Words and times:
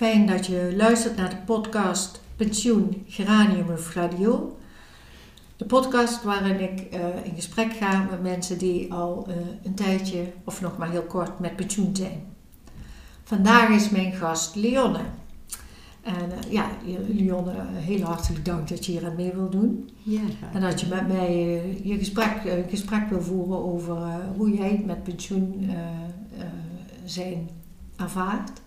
Fijn 0.00 0.26
dat 0.26 0.46
je 0.46 0.72
luistert 0.76 1.16
naar 1.16 1.30
de 1.30 1.36
podcast 1.36 2.20
Pensioen 2.36 3.02
Geranium 3.06 3.70
of 3.70 3.94
Radio. 3.94 4.58
De 5.56 5.64
podcast 5.64 6.22
waarin 6.22 6.60
ik 6.60 6.94
uh, 6.94 7.24
in 7.24 7.34
gesprek 7.34 7.72
ga 7.72 8.06
met 8.10 8.22
mensen 8.22 8.58
die 8.58 8.92
al 8.92 9.26
uh, 9.28 9.34
een 9.62 9.74
tijdje 9.74 10.32
of 10.44 10.60
nog 10.60 10.78
maar 10.78 10.90
heel 10.90 11.02
kort 11.02 11.38
met 11.38 11.56
pensioen 11.56 11.96
zijn. 11.96 12.22
Vandaag 13.24 13.68
is 13.68 13.90
mijn 13.90 14.12
gast 14.12 14.54
Leonne. 14.54 15.00
En 16.02 16.30
uh, 16.44 16.52
ja, 16.52 16.70
Leonne, 17.08 17.52
heel 17.72 18.02
hartelijk 18.02 18.44
dank 18.44 18.68
dat 18.68 18.86
je 18.86 18.92
hier 18.92 19.06
aan 19.06 19.16
mee 19.16 19.32
wil 19.32 19.50
doen. 19.50 19.90
Ja, 20.02 20.20
en 20.52 20.60
dat 20.60 20.80
je 20.80 20.86
met 20.86 21.08
mij 21.08 21.62
je 21.82 21.98
gesprek, 21.98 22.66
gesprek 22.68 23.08
wil 23.08 23.22
voeren 23.22 23.64
over 23.64 23.96
hoe 24.36 24.50
jij 24.50 24.70
het 24.70 24.86
met 24.86 25.02
pensioen 25.02 25.70
zijn 27.04 27.48
ervaart. 27.96 28.60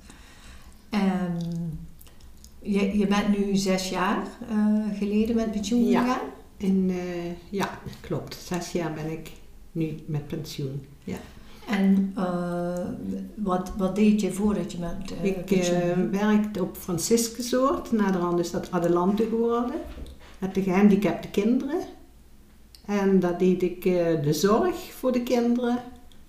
En 0.94 1.38
je, 2.60 2.98
je 2.98 3.08
bent 3.08 3.38
nu 3.38 3.56
zes 3.56 3.90
jaar 3.90 4.28
uh, 4.52 4.98
geleden 4.98 5.36
met 5.36 5.52
pensioen 5.52 5.86
ja. 5.86 6.02
gegaan? 6.02 6.28
In, 6.58 6.90
uh, 6.90 6.96
ja, 7.50 7.80
klopt. 8.02 8.36
Zes 8.36 8.72
jaar 8.72 8.94
ben 8.94 9.12
ik 9.12 9.32
nu 9.72 9.96
met 10.06 10.28
pensioen. 10.28 10.86
Ja. 11.04 11.18
En 11.68 12.14
uh, 12.18 12.88
wat, 13.36 13.72
wat 13.78 13.96
deed 13.96 14.22
je 14.22 14.32
voordat 14.32 14.72
je 14.72 14.78
met 14.80 15.14
Ik 15.22 15.64
werkte 16.12 16.62
op 16.62 16.78
Franciscusoord. 16.78 17.92
Naderhand 17.92 18.40
is 18.40 18.52
dat 18.52 18.72
Adelante 18.72 19.24
geworden. 19.24 19.76
Met 20.40 20.56
de 20.56 20.62
gehandicapte 20.62 21.30
kinderen. 21.30 21.80
En 22.86 23.20
dat 23.20 23.40
deed 23.40 23.62
ik 23.62 23.84
de 24.24 24.34
zorg 24.34 24.94
voor 24.94 25.12
de 25.12 25.24
kinderen. 25.24 25.78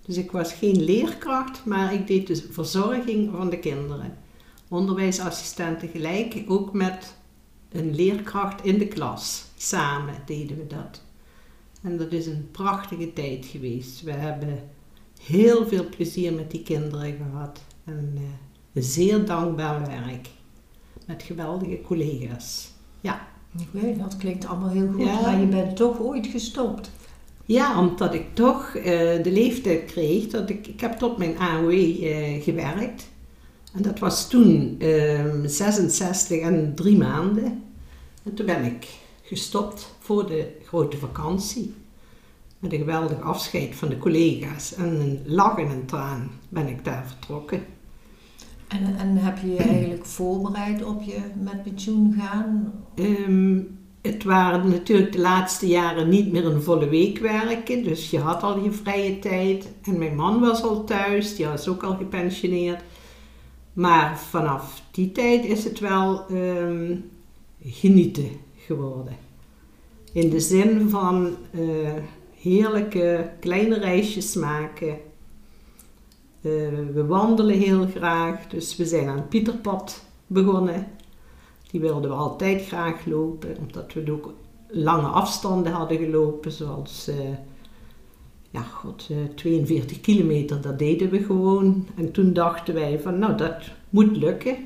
Dus 0.06 0.16
ik 0.16 0.30
was 0.30 0.52
geen 0.52 0.84
leerkracht, 0.84 1.64
maar 1.64 1.94
ik 1.94 2.06
deed 2.06 2.26
de 2.26 2.36
verzorging 2.36 3.30
van 3.36 3.50
de 3.50 3.58
kinderen 3.58 4.22
onderwijsassistent 4.74 5.78
tegelijk, 5.78 6.44
ook 6.48 6.72
met 6.72 7.16
een 7.72 7.94
leerkracht 7.94 8.64
in 8.64 8.78
de 8.78 8.88
klas. 8.88 9.44
Samen 9.56 10.14
deden 10.26 10.56
we 10.56 10.66
dat. 10.66 11.02
En 11.82 11.96
dat 11.96 12.12
is 12.12 12.26
een 12.26 12.48
prachtige 12.50 13.12
tijd 13.12 13.46
geweest. 13.46 14.02
We 14.02 14.12
hebben 14.12 14.70
heel 15.22 15.66
veel 15.66 15.88
plezier 15.88 16.32
met 16.32 16.50
die 16.50 16.62
kinderen 16.62 17.16
gehad. 17.16 17.60
En 17.84 18.12
uh, 18.14 18.22
een 18.72 18.82
zeer 18.82 19.24
dankbaar 19.24 19.86
werk. 19.86 20.28
Met 21.06 21.22
geweldige 21.22 21.80
collega's. 21.80 22.72
Ja. 23.00 23.26
Ik 23.58 23.68
weet, 23.70 23.98
dat 23.98 24.16
klinkt 24.16 24.46
allemaal 24.46 24.68
heel 24.68 24.92
goed, 24.92 25.04
ja. 25.04 25.20
maar 25.20 25.40
je 25.40 25.46
bent 25.46 25.76
toch 25.76 26.00
ooit 26.00 26.26
gestopt. 26.26 26.90
Ja, 27.44 27.80
omdat 27.80 28.14
ik 28.14 28.34
toch 28.34 28.74
uh, 28.74 28.84
de 29.22 29.30
leeftijd 29.32 29.84
kreeg 29.84 30.26
dat 30.26 30.50
ik, 30.50 30.66
ik 30.66 30.80
heb 30.80 30.98
tot 30.98 31.16
mijn 31.18 31.38
AOE 31.38 32.00
uh, 32.00 32.42
gewerkt. 32.42 33.12
En 33.74 33.82
dat 33.82 33.98
was 33.98 34.28
toen 34.28 34.76
um, 34.82 35.48
66 35.48 36.40
en 36.40 36.74
drie 36.74 36.96
maanden. 36.96 37.62
En 38.22 38.34
toen 38.34 38.46
ben 38.46 38.64
ik 38.64 38.86
gestopt 39.22 39.94
voor 39.98 40.26
de 40.26 40.56
grote 40.64 40.96
vakantie. 40.96 41.74
Met 42.58 42.72
een 42.72 42.78
geweldig 42.78 43.20
afscheid 43.20 43.74
van 43.74 43.88
de 43.88 43.98
collega's. 43.98 44.74
En 44.74 45.00
een 45.00 45.22
lach 45.26 45.58
en 45.58 45.70
een 45.70 45.86
traan 45.86 46.30
ben 46.48 46.68
ik 46.68 46.84
daar 46.84 47.06
vertrokken. 47.06 47.64
En, 48.68 48.96
en 48.98 49.16
heb 49.16 49.38
je 49.38 49.50
je 49.50 49.58
eigenlijk 49.68 50.06
voorbereid 50.06 50.84
op 50.84 51.02
je 51.02 51.18
met 51.42 51.62
pensioen 51.62 52.14
gaan? 52.18 52.72
Um, 52.94 53.78
het 54.02 54.24
waren 54.24 54.70
natuurlijk 54.70 55.12
de 55.12 55.20
laatste 55.20 55.66
jaren 55.66 56.08
niet 56.08 56.32
meer 56.32 56.46
een 56.46 56.62
volle 56.62 56.88
week 56.88 57.18
werken. 57.18 57.84
Dus 57.84 58.10
je 58.10 58.18
had 58.18 58.42
al 58.42 58.62
je 58.62 58.72
vrije 58.72 59.18
tijd. 59.18 59.72
En 59.82 59.98
mijn 59.98 60.14
man 60.16 60.40
was 60.40 60.62
al 60.62 60.84
thuis. 60.84 61.36
Die 61.36 61.46
was 61.46 61.68
ook 61.68 61.82
al 61.82 61.96
gepensioneerd. 61.96 62.82
Maar 63.74 64.18
vanaf 64.18 64.82
die 64.90 65.12
tijd 65.12 65.44
is 65.44 65.64
het 65.64 65.78
wel 65.78 66.30
um, 66.30 67.10
genieten 67.62 68.30
geworden. 68.56 69.16
In 70.12 70.30
de 70.30 70.40
zin 70.40 70.88
van 70.88 71.36
uh, 71.50 71.92
heerlijke 72.40 73.30
kleine 73.40 73.78
reisjes 73.78 74.34
maken. 74.34 74.88
Uh, 74.88 74.98
we 76.92 77.04
wandelen 77.06 77.58
heel 77.58 77.86
graag, 77.86 78.46
dus 78.46 78.76
we 78.76 78.86
zijn 78.86 79.08
aan 79.08 79.16
het 79.16 79.28
Pieterpad 79.28 80.04
begonnen. 80.26 80.86
Die 81.70 81.80
wilden 81.80 82.10
we 82.10 82.16
altijd 82.16 82.66
graag 82.66 83.06
lopen, 83.06 83.56
omdat 83.58 83.92
we 83.92 84.12
ook 84.12 84.32
lange 84.68 85.06
afstanden 85.06 85.72
hadden 85.72 85.98
gelopen, 85.98 86.52
zoals 86.52 87.08
uh, 87.08 87.14
ja, 88.54 88.62
god, 88.62 89.10
42 89.34 90.00
kilometer, 90.00 90.60
dat 90.60 90.78
deden 90.78 91.10
we 91.10 91.22
gewoon. 91.22 91.86
En 91.96 92.12
toen 92.12 92.32
dachten 92.32 92.74
wij 92.74 93.00
van, 93.00 93.18
nou, 93.18 93.36
dat 93.36 93.56
moet 93.90 94.16
lukken. 94.16 94.56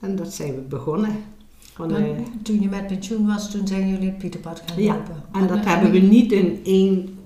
En 0.00 0.16
dat 0.16 0.32
zijn 0.32 0.54
we 0.54 0.60
begonnen. 0.60 1.16
Van, 1.58 1.90
uh, 1.90 2.08
toen 2.42 2.60
je 2.60 2.68
met 2.68 2.86
pensioen 2.86 3.26
was, 3.26 3.50
toen 3.50 3.66
zijn 3.66 3.88
jullie 3.88 4.08
het 4.08 4.18
Pieterpad 4.18 4.62
gaan 4.66 4.82
ja, 4.82 4.94
lopen. 4.94 5.22
En, 5.32 5.40
en 5.40 5.46
dat 5.46 5.64
hebben 5.64 5.90
we 5.90 5.98
niet 5.98 6.32
in 6.32 6.60
één 6.64 7.18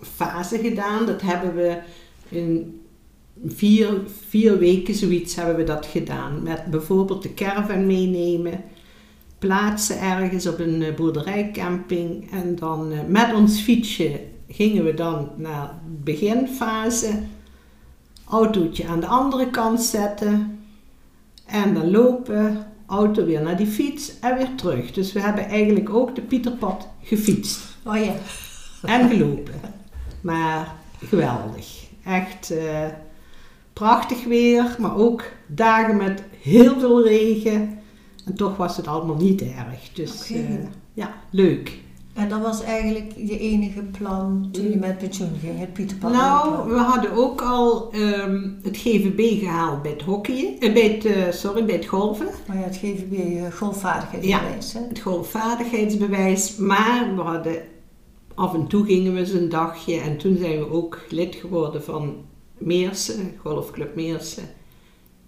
fase 0.00 0.58
gedaan. 0.58 1.06
Dat 1.06 1.22
hebben 1.22 1.54
we 1.54 1.78
in 2.28 2.80
vier, 3.46 4.00
vier 4.28 4.58
weken 4.58 4.94
zoiets 4.94 5.34
hebben 5.34 5.56
we 5.56 5.64
dat 5.64 5.86
gedaan. 5.86 6.42
Met 6.42 6.64
bijvoorbeeld 6.64 7.22
de 7.22 7.34
caravan 7.34 7.86
meenemen 7.86 8.64
plaatsen 9.38 10.00
ergens 10.00 10.46
op 10.46 10.58
een 10.58 10.84
boerderijcamping 10.96 12.30
en 12.30 12.56
dan 12.56 12.92
met 13.08 13.34
ons 13.34 13.60
fietsje 13.60 14.30
gingen 14.52 14.84
we 14.84 14.94
dan 14.94 15.30
naar 15.36 15.66
de 15.84 16.02
beginfase, 16.02 17.22
autootje 18.28 18.86
aan 18.86 19.00
de 19.00 19.06
andere 19.06 19.50
kant 19.50 19.82
zetten 19.82 20.60
en 21.46 21.74
dan 21.74 21.90
lopen, 21.90 22.66
auto 22.86 23.24
weer 23.24 23.42
naar 23.42 23.56
die 23.56 23.66
fiets 23.66 24.18
en 24.20 24.36
weer 24.36 24.54
terug. 24.54 24.92
Dus 24.92 25.12
we 25.12 25.20
hebben 25.20 25.48
eigenlijk 25.48 25.90
ook 25.90 26.14
de 26.14 26.20
Pieterpad 26.20 26.88
gefietst. 27.02 27.60
Oh 27.84 28.04
ja. 28.04 28.14
En 28.82 29.08
gelopen. 29.08 29.60
Maar 30.20 30.74
geweldig. 30.98 31.86
Echt 32.04 32.52
uh, 32.52 32.86
prachtig 33.72 34.24
weer, 34.24 34.76
maar 34.78 34.96
ook 34.96 35.24
dagen 35.46 35.96
met 35.96 36.22
heel 36.40 36.80
veel 36.80 37.06
regen. 37.06 37.78
En 38.26 38.34
toch 38.34 38.56
was 38.56 38.76
het 38.76 38.86
allemaal 38.86 39.16
niet 39.16 39.42
erg. 39.42 39.92
Dus 39.92 40.30
okay. 40.30 40.42
uh, 40.42 40.66
ja, 40.92 41.14
leuk. 41.30 41.78
En 42.12 42.28
dat 42.28 42.40
was 42.40 42.62
eigenlijk 42.62 43.12
je 43.16 43.38
enige 43.38 43.82
plan 43.82 44.48
toen 44.52 44.70
je 44.70 44.76
met 44.76 44.98
pensioen 44.98 45.38
ging, 45.40 45.58
het 45.58 45.72
Pieterpad? 45.72 46.12
Nou, 46.12 46.68
we 46.72 46.78
hadden 46.78 47.12
ook 47.12 47.42
al 47.42 47.94
um, 47.94 48.58
het 48.62 48.76
GVB 48.76 49.40
gehaald 49.40 49.82
bij 49.82 49.90
het 49.90 50.02
hockeyen, 50.02 50.64
uh, 50.64 50.72
bij 50.72 50.82
het, 50.82 51.04
uh, 51.04 51.30
sorry, 51.30 51.64
bij 51.64 51.74
het 51.74 51.86
golven. 51.86 52.26
Oh 52.26 52.54
ja, 52.54 52.60
het 52.60 52.76
GVB 52.76 53.12
uh, 53.12 53.52
golfvaardigheidsbewijs. 53.52 54.72
Ja, 54.72 54.80
hè? 54.80 54.86
het 54.88 55.00
golfvaardigheidsbewijs. 55.00 56.56
Maar 56.56 57.14
we 57.16 57.20
hadden, 57.20 57.62
af 58.34 58.54
en 58.54 58.66
toe 58.66 58.84
gingen 58.84 59.12
we 59.12 59.18
eens 59.18 59.32
een 59.32 59.48
dagje 59.48 60.00
en 60.00 60.16
toen 60.16 60.36
zijn 60.36 60.58
we 60.58 60.70
ook 60.70 60.98
lid 61.08 61.34
geworden 61.34 61.82
van 61.82 62.14
Meersen, 62.58 63.34
Golfclub 63.42 63.94
Meersen. 63.94 64.44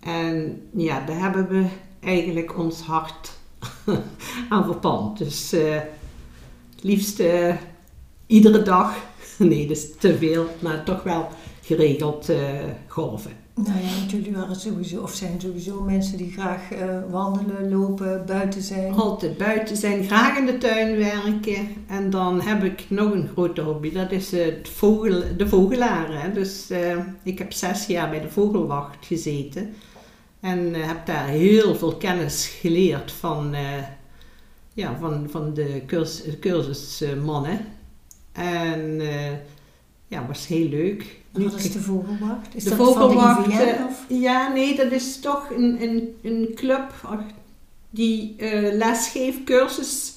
En 0.01 0.63
ja, 0.77 1.05
daar 1.07 1.21
hebben 1.21 1.49
we 1.49 1.65
eigenlijk 2.01 2.59
ons 2.59 2.81
hart 2.81 3.39
aan 4.49 4.65
verpand. 4.65 5.19
Dus 5.19 5.53
liefst 6.85 7.21
uh, 7.21 7.55
iedere 8.27 8.63
dag, 8.63 8.97
nee 9.39 9.67
dat 9.67 9.77
is 9.77 9.87
te 9.99 10.17
veel, 10.17 10.47
maar 10.59 10.85
toch 10.85 11.03
wel 11.03 11.29
geregeld 11.63 12.31
uh, 12.31 12.39
golven. 12.87 13.31
Nou 13.55 13.79
ja, 13.79 14.07
jullie 14.17 14.33
waren 14.33 14.57
sowieso, 14.57 15.03
of 15.03 15.15
zijn 15.15 15.41
sowieso 15.41 15.81
mensen 15.81 16.17
die 16.17 16.33
graag 16.33 16.73
uh, 16.73 16.99
wandelen, 17.11 17.69
lopen, 17.69 18.27
buiten 18.27 18.63
zijn. 18.63 18.93
Altijd 18.93 19.39
buiten 19.39 19.77
zijn, 19.77 20.05
graag 20.05 20.39
in 20.39 20.47
de 20.47 20.59
tuin 20.59 20.97
werken. 20.97 21.69
En 21.87 22.11
dan 22.11 22.41
heb 22.41 22.65
ik 22.65 22.85
nog 22.89 23.13
een 23.13 23.29
grote 23.29 23.61
hobby, 23.61 23.93
dat 23.93 24.13
is 24.13 24.31
het 24.31 24.69
vogel, 24.69 25.23
de 25.37 25.49
vogelaren. 25.49 26.35
Dus 26.35 26.71
ik 27.23 27.39
heb 27.39 27.53
zes 27.53 27.87
jaar 27.87 28.11
bij 28.11 28.21
de 28.21 28.31
vogelwacht 28.31 29.07
gezeten. 29.07 29.75
En 30.41 30.75
heb 30.75 31.07
daar 31.07 31.27
heel 31.27 31.75
veel 31.75 31.97
kennis 31.97 32.47
geleerd 32.47 33.13
van 33.13 33.55
ja, 34.75 34.97
van, 35.01 35.27
van 35.31 35.55
de 35.55 35.83
cursus, 35.87 36.39
cursusmannen. 36.39 37.61
en 38.33 39.01
uh, 39.01 39.31
ja, 40.07 40.27
was 40.27 40.47
heel 40.47 40.69
leuk. 40.69 41.23
Wat 41.31 41.55
is 41.55 41.73
de 41.73 41.81
Vogelwacht? 41.81 42.55
Is 42.55 42.65
de 42.65 42.71
dat 42.71 42.79
Vogelwacht, 42.79 43.41
van 43.41 43.51
de 43.51 43.55
IVN, 43.55 43.83
of? 43.83 44.05
Ja, 44.09 44.53
nee, 44.53 44.77
dat 44.77 44.93
is 44.93 45.21
toch 45.21 45.51
een, 45.51 45.83
een, 45.83 46.15
een 46.23 46.51
club 46.55 46.93
die 47.91 48.35
uh, 48.39 48.73
lesgeeft, 48.73 49.45
cursus 49.45 50.15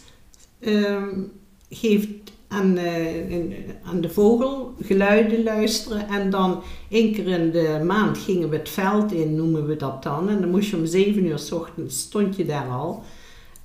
um, 0.59 1.31
geeft 1.69 2.07
aan, 2.47 2.77
uh, 2.77 3.53
aan 3.83 4.01
de 4.01 4.09
vogel, 4.09 4.73
geluiden 4.81 5.43
luisteren. 5.43 6.07
En 6.07 6.29
dan 6.29 6.63
één 6.89 7.13
keer 7.13 7.27
in 7.27 7.51
de 7.51 7.81
maand 7.85 8.17
gingen 8.17 8.49
we 8.49 8.57
het 8.57 8.69
veld 8.69 9.11
in, 9.11 9.35
noemen 9.35 9.67
we 9.67 9.75
dat 9.75 10.03
dan. 10.03 10.29
En 10.29 10.39
dan 10.39 10.49
moest 10.49 10.69
je 10.69 10.77
om 10.77 10.85
zeven 10.85 11.25
uur 11.25 11.39
s 11.39 11.51
ochtends, 11.51 11.99
stond 11.99 12.35
je 12.35 12.45
daar 12.45 12.69
al. 12.69 13.03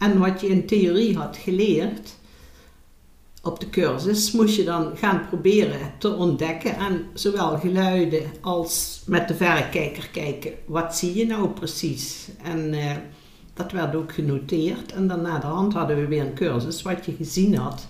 En 0.03 0.19
wat 0.19 0.41
je 0.41 0.49
in 0.49 0.67
theorie 0.67 1.17
had 1.17 1.37
geleerd, 1.37 2.15
op 3.43 3.61
de 3.61 3.71
cursus 3.71 4.33
moest 4.33 4.57
je 4.57 4.65
dan 4.65 4.97
gaan 4.97 5.27
proberen 5.29 5.93
te 5.99 6.15
ontdekken 6.15 6.77
aan 6.77 7.03
zowel 7.15 7.59
geluiden 7.59 8.23
als 8.41 9.03
met 9.07 9.29
de 9.29 9.35
verrekijker 9.35 10.09
kijken. 10.09 10.53
Wat 10.67 10.97
zie 10.97 11.15
je 11.15 11.27
nou 11.27 11.49
precies? 11.49 12.29
En 12.43 12.75
eh, 12.75 12.97
dat 13.55 13.73
werd 13.73 13.95
ook 13.95 14.13
genoteerd. 14.13 14.93
En 14.93 15.07
dan 15.07 15.23
na 15.23 15.39
de 15.39 15.47
hand 15.47 15.73
hadden 15.73 15.97
we 15.97 16.07
weer 16.07 16.27
een 16.27 16.35
cursus 16.35 16.83
wat 16.83 17.05
je 17.05 17.15
gezien 17.15 17.57
had. 17.57 17.87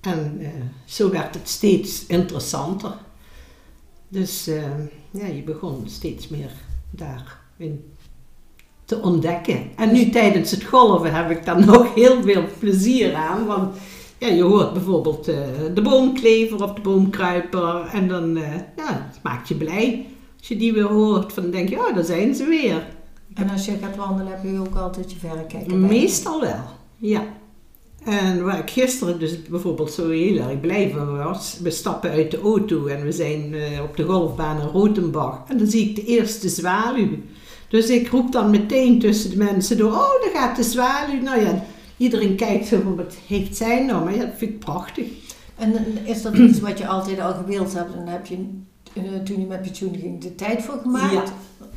En 0.00 0.36
eh, 0.40 0.48
zo 0.84 1.10
werd 1.10 1.34
het 1.34 1.48
steeds 1.48 2.06
interessanter. 2.06 2.94
Dus 4.08 4.46
eh, 4.46 4.78
ja, 5.10 5.26
je 5.26 5.42
begon 5.42 5.88
steeds 5.88 6.28
meer 6.28 6.50
daarin 6.90 7.84
te 8.90 9.00
ontdekken. 9.02 9.70
En 9.76 9.92
nu 9.92 10.10
tijdens 10.10 10.50
het 10.50 10.64
golven 10.64 11.14
heb 11.14 11.30
ik 11.30 11.44
daar 11.44 11.66
nog 11.66 11.94
heel 11.94 12.22
veel 12.22 12.44
plezier 12.58 13.14
aan. 13.14 13.46
Want 13.46 13.76
ja, 14.18 14.28
je 14.28 14.42
hoort 14.42 14.72
bijvoorbeeld 14.72 15.28
uh, 15.28 15.36
de 15.74 15.82
boomklever 15.82 16.62
of 16.62 16.72
de 16.72 16.80
boomkruiper. 16.80 17.86
En 17.92 18.08
dan 18.08 18.36
uh, 18.36 18.42
ja, 18.76 19.08
het 19.10 19.22
maakt 19.22 19.48
je 19.48 19.54
blij. 19.54 20.06
Als 20.38 20.48
je 20.48 20.56
die 20.56 20.72
weer 20.72 20.84
hoort, 20.84 21.32
van 21.32 21.42
dan 21.42 21.52
denk 21.52 21.68
je, 21.68 21.74
ja, 21.74 21.92
daar 21.92 22.04
zijn 22.04 22.34
ze 22.34 22.44
weer. 22.44 22.86
En 23.34 23.50
als 23.50 23.64
je 23.64 23.76
gaat 23.82 23.96
wandelen, 23.96 24.32
heb 24.32 24.42
je 24.42 24.60
ook 24.60 24.76
altijd 24.76 25.12
je 25.12 25.18
verrekijker 25.18 25.78
bij 25.78 25.88
Meestal 25.88 26.40
wel, 26.40 26.64
ja. 26.96 27.22
En 28.04 28.44
waar 28.44 28.58
ik 28.58 28.70
gisteren 28.70 29.18
dus 29.18 29.42
bijvoorbeeld 29.42 29.92
zo 29.92 30.10
heel 30.10 30.36
erg 30.36 30.60
blij 30.60 30.90
van 30.96 31.16
was, 31.16 31.58
we 31.62 31.70
stappen 31.70 32.10
uit 32.10 32.30
de 32.30 32.40
auto 32.40 32.86
en 32.86 33.04
we 33.04 33.12
zijn 33.12 33.52
uh, 33.52 33.82
op 33.82 33.96
de 33.96 34.04
golfbaan 34.04 34.60
in 34.60 34.66
Rotenbach. 34.66 35.42
En 35.48 35.58
dan 35.58 35.66
zie 35.66 35.88
ik 35.88 35.96
de 35.96 36.04
eerste 36.04 36.48
zwaluw. 36.48 37.08
Dus 37.70 37.88
ik 37.88 38.08
roep 38.08 38.32
dan 38.32 38.50
meteen 38.50 38.98
tussen 38.98 39.30
de 39.30 39.36
mensen 39.36 39.76
door, 39.76 39.92
oh, 39.92 40.22
daar 40.22 40.42
gaat 40.42 40.56
de 40.56 40.62
zwaluw. 40.62 41.20
Nou 41.20 41.40
ja, 41.40 41.64
iedereen 41.96 42.36
kijkt 42.36 42.66
zo, 42.66 42.94
wat 42.96 43.16
heeft 43.26 43.56
zij 43.56 43.84
nou? 43.84 44.04
Maar 44.04 44.14
ja, 44.14 44.24
dat 44.24 44.34
vind 44.36 44.50
ik 44.50 44.58
prachtig. 44.58 45.06
En 45.56 45.74
is 46.04 46.22
dat 46.22 46.34
iets 46.34 46.60
wat 46.60 46.78
je 46.78 46.86
altijd 46.86 47.20
al 47.20 47.34
gewild 47.34 47.72
hebt 47.72 47.94
en 47.94 48.06
heb 48.06 48.26
je 48.26 48.36
uh, 48.94 49.02
toen 49.24 49.40
je 49.40 49.46
met 49.46 49.62
pensioen 49.62 49.96
ging 50.00 50.20
de 50.20 50.34
tijd 50.34 50.62
voor 50.62 50.78
gemaakt? 50.82 51.12
Ja, 51.12 51.24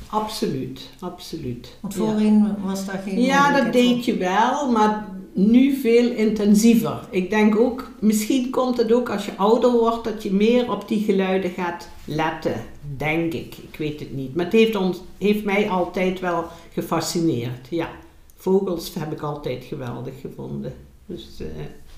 absoluut, 0.09 0.89
absoluut. 0.99 1.77
Want 1.79 1.93
voorheen 1.93 2.37
ja. 2.37 2.55
was 2.63 2.85
daar 2.85 3.01
geen 3.05 3.21
Ja, 3.21 3.61
dat 3.61 3.73
deed 3.73 4.05
je 4.05 4.17
wel, 4.17 4.71
maar 4.71 5.05
nu 5.33 5.75
veel 5.75 6.11
intensiever. 6.11 7.07
Ik 7.09 7.29
denk 7.29 7.59
ook, 7.59 7.91
misschien 7.99 8.49
komt 8.49 8.77
het 8.77 8.91
ook 8.91 9.09
als 9.09 9.25
je 9.25 9.35
ouder 9.35 9.71
wordt, 9.71 10.03
dat 10.03 10.23
je 10.23 10.33
meer 10.33 10.71
op 10.71 10.87
die 10.87 11.03
geluiden 11.03 11.51
gaat 11.51 11.89
letten. 12.05 12.63
Denk 12.97 13.33
ik. 13.33 13.55
Ik 13.57 13.77
weet 13.77 13.99
het 13.99 14.13
niet. 14.13 14.35
Maar 14.35 14.45
het 14.45 14.53
heeft, 14.53 14.75
ons, 14.75 15.01
heeft 15.17 15.43
mij 15.43 15.69
altijd 15.69 16.19
wel 16.19 16.45
gefascineerd. 16.73 17.67
Ja, 17.69 17.89
vogels 18.35 18.93
heb 18.93 19.11
ik 19.11 19.21
altijd 19.21 19.63
geweldig 19.63 20.13
gevonden. 20.21 20.73
Dus, 21.05 21.37
uh, 21.41 21.47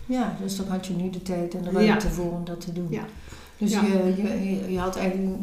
ja, 0.05 0.37
dus 0.41 0.57
dan 0.57 0.67
had 0.67 0.85
je 0.85 0.93
nu 0.93 1.09
de 1.09 1.21
tijd 1.21 1.55
en 1.55 1.63
de 1.63 1.71
ruimte 1.71 2.07
ja. 2.07 2.13
voor 2.13 2.31
om 2.31 2.45
dat 2.45 2.61
te 2.61 2.73
doen. 2.73 2.87
Ja. 2.89 3.05
Dus 3.57 3.71
je, 3.71 4.13
je, 4.17 4.71
je 4.71 4.79
had 4.79 4.97
eigenlijk 4.97 5.37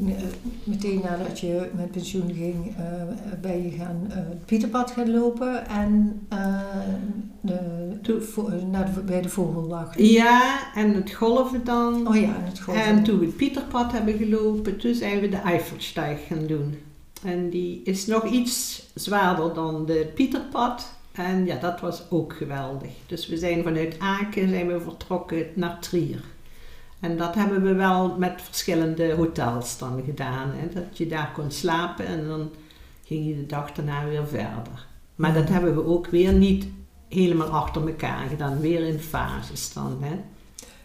meteen 0.65 1.01
nadat 1.05 1.41
je 1.41 1.71
met 1.77 1.91
pensioen 1.91 2.35
ging, 2.35 2.67
uh, 2.67 3.37
ben 3.41 3.63
je 3.63 3.71
gaan 3.71 4.07
uh, 4.09 4.15
het 4.15 4.45
Pieterpad 4.45 4.91
gaan 4.91 5.11
lopen 5.11 5.69
en 5.69 6.21
uh, 6.33 6.61
de, 7.41 8.65
naar 8.71 8.95
de, 8.95 9.01
bij 9.01 9.23
de 9.23 9.29
vogelwacht. 9.29 9.99
Ja, 9.99 10.73
en 10.75 10.95
het 10.95 11.13
golven 11.13 11.65
dan. 11.65 12.09
Oh 12.09 12.17
ja, 12.17 12.23
en 12.37 12.45
het 12.45 12.61
golven. 12.61 12.85
En 12.85 13.03
toen 13.03 13.19
we 13.19 13.27
het 13.27 13.37
Pieterpad 13.37 13.93
hebben 13.93 14.17
gelopen, 14.17 14.77
toen 14.77 14.95
zijn 14.95 15.21
we 15.21 15.29
de 15.29 15.37
Eifelsteig 15.37 16.27
gaan 16.27 16.47
doen. 16.47 16.79
En 17.25 17.51
die 17.51 17.81
is 17.85 18.07
nog 18.07 18.25
iets 18.25 18.87
zwaarder 18.95 19.55
dan 19.55 19.87
de 19.87 20.11
Pieterpad. 20.15 20.93
En 21.13 21.47
ja, 21.47 21.57
dat 21.57 21.81
was 21.81 22.03
ook 22.11 22.33
geweldig. 22.33 22.91
Dus 23.07 23.29
we 23.29 23.37
zijn 23.37 23.63
vanuit 23.63 23.97
Aken 23.99 24.49
zijn 24.49 24.67
we 24.67 24.81
vertrokken 24.81 25.47
naar 25.55 25.79
Trier. 25.81 26.21
En 27.03 27.17
dat 27.17 27.35
hebben 27.35 27.63
we 27.63 27.73
wel 27.75 28.17
met 28.19 28.33
verschillende 28.43 29.13
hotels 29.15 29.79
dan 29.79 30.03
gedaan. 30.05 30.51
Hè? 30.55 30.69
Dat 30.81 30.99
je 30.99 31.07
daar 31.07 31.31
kon 31.35 31.51
slapen 31.51 32.07
en 32.07 32.27
dan 32.29 32.51
ging 33.05 33.27
je 33.27 33.35
de 33.37 33.47
dag 33.47 33.73
daarna 33.73 34.05
weer 34.05 34.27
verder. 34.27 34.87
Maar 35.15 35.35
dat 35.35 35.49
hebben 35.49 35.75
we 35.75 35.87
ook 35.87 36.07
weer 36.07 36.33
niet 36.33 36.67
helemaal 37.09 37.49
achter 37.49 37.87
elkaar 37.89 38.29
gedaan. 38.29 38.61
Weer 38.61 38.87
in 38.87 38.99
fases 38.99 39.73
dan. 39.73 39.97
Hè? 40.01 40.15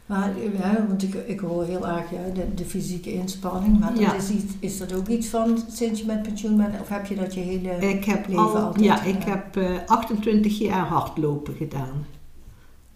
Maar, 0.05 0.31
ja, 0.59 0.85
want 0.87 1.03
ik, 1.03 1.13
ik 1.13 1.39
hoor 1.39 1.63
heel 1.65 1.87
erg 1.87 2.11
ja, 2.11 2.33
de, 2.33 2.53
de 2.53 2.65
fysieke 2.65 3.13
inspanning. 3.13 3.79
Maar 3.79 3.91
dat 3.93 3.99
Ja. 4.01 4.13
is, 4.15 4.29
iets, 4.29 4.53
is 4.59 4.77
dat 4.77 4.93
ook 4.93 5.07
iets 5.07 5.27
van 5.27 5.57
sinds 5.71 5.99
je 5.99 6.05
met 6.05 6.21
pensioen 6.23 6.57
bent? 6.57 6.79
Of 6.81 6.89
heb 6.89 7.05
je 7.05 7.15
dat 7.15 7.33
je 7.33 7.39
hele 7.39 7.69
Ik 7.69 8.05
heb, 8.05 8.27
leven 8.27 8.43
al, 8.43 8.55
altijd 8.57 8.85
ja, 8.85 8.95
gedaan? 8.95 9.15
ik 9.15 9.23
heb 9.23 9.55
eh, 9.57 9.75
28 9.85 10.57
jaar 10.57 10.85
hardlopen 10.85 11.53
gedaan. 11.55 12.05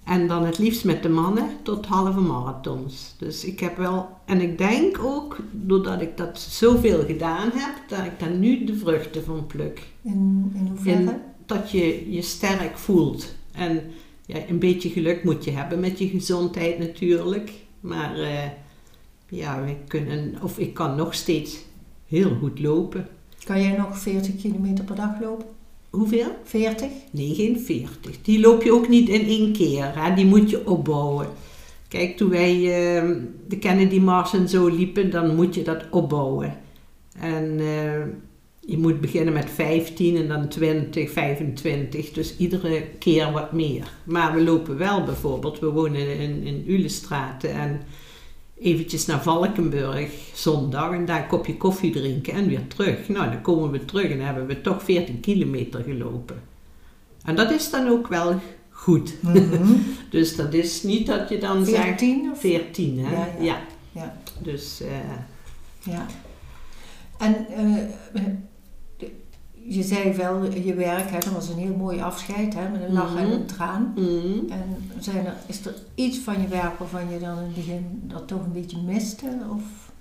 En 0.03 0.27
dan 0.27 0.45
het 0.45 0.57
liefst 0.57 0.85
met 0.85 1.03
de 1.03 1.09
mannen 1.09 1.49
tot 1.63 1.85
halve 1.85 2.19
marathons. 2.19 3.15
Dus 3.17 3.45
ik 3.45 3.59
heb 3.59 3.77
wel, 3.77 4.09
en 4.25 4.41
ik 4.41 4.57
denk 4.57 4.99
ook, 5.03 5.37
doordat 5.51 6.01
ik 6.01 6.17
dat 6.17 6.39
zoveel 6.39 7.05
gedaan 7.05 7.49
heb, 7.53 7.89
dat 7.89 8.05
ik 8.05 8.19
daar 8.19 8.31
nu 8.31 8.63
de 8.65 8.75
vruchten 8.75 9.23
van 9.23 9.47
pluk. 9.47 9.87
In, 10.01 10.51
in 10.55 10.67
hoeverre? 10.67 10.99
In 10.99 11.21
dat 11.45 11.71
je 11.71 12.11
je 12.11 12.21
sterk 12.21 12.77
voelt. 12.77 13.35
En 13.51 13.81
ja, 14.25 14.47
een 14.47 14.59
beetje 14.59 14.89
geluk 14.89 15.23
moet 15.23 15.43
je 15.43 15.51
hebben 15.51 15.79
met 15.79 15.99
je 15.99 16.07
gezondheid 16.07 16.79
natuurlijk. 16.79 17.51
Maar 17.79 18.19
eh, 18.19 18.49
ja, 19.29 19.63
we 19.63 19.75
kunnen, 19.87 20.35
of 20.41 20.59
ik 20.59 20.73
kan 20.73 20.95
nog 20.95 21.13
steeds 21.13 21.57
heel 22.07 22.35
goed 22.39 22.59
lopen. 22.59 23.07
Kan 23.43 23.61
jij 23.61 23.77
nog 23.77 23.97
40 23.97 24.35
kilometer 24.35 24.83
per 24.83 24.95
dag 24.95 25.21
lopen? 25.21 25.45
Hoeveel? 25.91 26.27
40? 26.43 26.87
Nee, 27.11 27.35
geen 27.35 27.59
40. 27.59 28.21
Die 28.21 28.39
loop 28.39 28.63
je 28.63 28.73
ook 28.73 28.87
niet 28.87 29.09
in 29.09 29.25
één 29.25 29.53
keer. 29.53 29.91
Hè? 29.99 30.13
Die 30.13 30.25
moet 30.25 30.49
je 30.49 30.67
opbouwen. 30.67 31.27
Kijk, 31.87 32.17
toen 32.17 32.29
wij 32.29 32.53
eh, 32.53 33.09
de 33.47 33.57
Kennedy 33.57 33.99
Mars 33.99 34.33
en 34.33 34.49
zo 34.49 34.67
liepen, 34.67 35.11
dan 35.11 35.35
moet 35.35 35.55
je 35.55 35.61
dat 35.63 35.85
opbouwen. 35.89 36.57
En 37.19 37.59
eh, 37.59 38.01
je 38.59 38.77
moet 38.77 39.01
beginnen 39.01 39.33
met 39.33 39.49
15 39.49 40.15
en 40.15 40.27
dan 40.27 40.47
20, 40.47 41.11
25. 41.11 42.11
Dus 42.11 42.37
iedere 42.37 42.83
keer 42.99 43.31
wat 43.31 43.51
meer. 43.51 43.91
Maar 44.03 44.33
we 44.33 44.43
lopen 44.43 44.77
wel 44.77 45.03
bijvoorbeeld, 45.03 45.59
we 45.59 45.69
wonen 45.69 46.19
in, 46.19 46.43
in 46.43 46.63
Ulestraat 46.67 47.43
en 47.43 47.81
eventjes 48.61 49.05
naar 49.05 49.23
Valkenburg 49.23 50.11
zondag 50.33 50.91
en 50.91 51.05
daar 51.05 51.21
een 51.21 51.27
kopje 51.27 51.57
koffie 51.57 51.91
drinken 51.91 52.33
en 52.33 52.47
weer 52.47 52.67
terug. 52.67 53.07
Nou, 53.09 53.31
dan 53.31 53.41
komen 53.41 53.71
we 53.71 53.85
terug 53.85 54.11
en 54.11 54.19
hebben 54.19 54.47
we 54.47 54.61
toch 54.61 54.83
14 54.83 55.19
kilometer 55.19 55.83
gelopen. 55.83 56.41
En 57.25 57.35
dat 57.35 57.51
is 57.51 57.69
dan 57.69 57.87
ook 57.87 58.07
wel 58.07 58.39
goed. 58.69 59.13
Dus 60.09 60.35
dat 60.35 60.53
is 60.53 60.83
niet 60.83 61.07
dat 61.07 61.29
je 61.29 61.37
dan 61.37 61.65
zegt 61.65 61.83
14 61.83 62.31
of? 62.31 62.39
14, 62.39 62.99
hè? 62.99 63.13
Ja, 63.13 63.27
ja. 63.39 63.43
ja. 63.43 63.61
Ja. 63.91 64.17
Dus 64.39 64.81
eh, 64.81 65.93
Ja. 65.93 66.05
En 67.17 67.47
eh, 67.47 68.23
zei 69.95 70.13
wel, 70.13 70.43
je 70.63 70.73
werk, 70.73 71.09
hè, 71.11 71.19
dat 71.19 71.33
was 71.33 71.49
een 71.49 71.57
heel 71.57 71.75
mooi 71.75 71.99
afscheid, 72.01 72.53
hè, 72.53 72.69
met 72.69 72.81
een 72.87 72.93
lach 72.93 73.15
en 73.15 73.23
Mhm. 73.23 73.31
een 73.31 73.45
traan. 73.45 73.93
mm, 73.95 74.49
En 74.49 74.77
zijn 74.99 75.25
er, 75.25 75.33
is 75.47 75.65
er 75.65 75.73
iets 75.95 76.17
van 76.17 76.41
je 76.41 76.47
werk 76.47 76.79
waarvan 76.79 77.09
je 77.09 77.19
dan 77.19 77.37
in 77.37 77.43
het 77.43 77.55
begin 77.55 77.85
dat 78.03 78.27
toch 78.27 78.43
een 78.45 78.51
beetje 78.51 78.77
miste? 78.85 79.25
Of? 79.55 79.91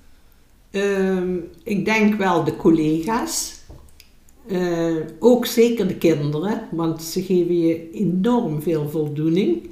Ehm, 0.70 1.37
ik 1.62 1.85
denk 1.85 2.14
wel 2.14 2.44
de 2.44 2.56
collega's. 2.56 3.59
Eh, 4.49 4.94
ook 5.18 5.47
zeker 5.47 5.88
de 5.88 5.97
kinderen, 5.97 6.61
want 6.70 7.02
ze 7.02 7.23
geven 7.23 7.59
je 7.59 7.90
enorm 7.90 8.62
veel 8.62 8.88
voldoening. 8.88 9.68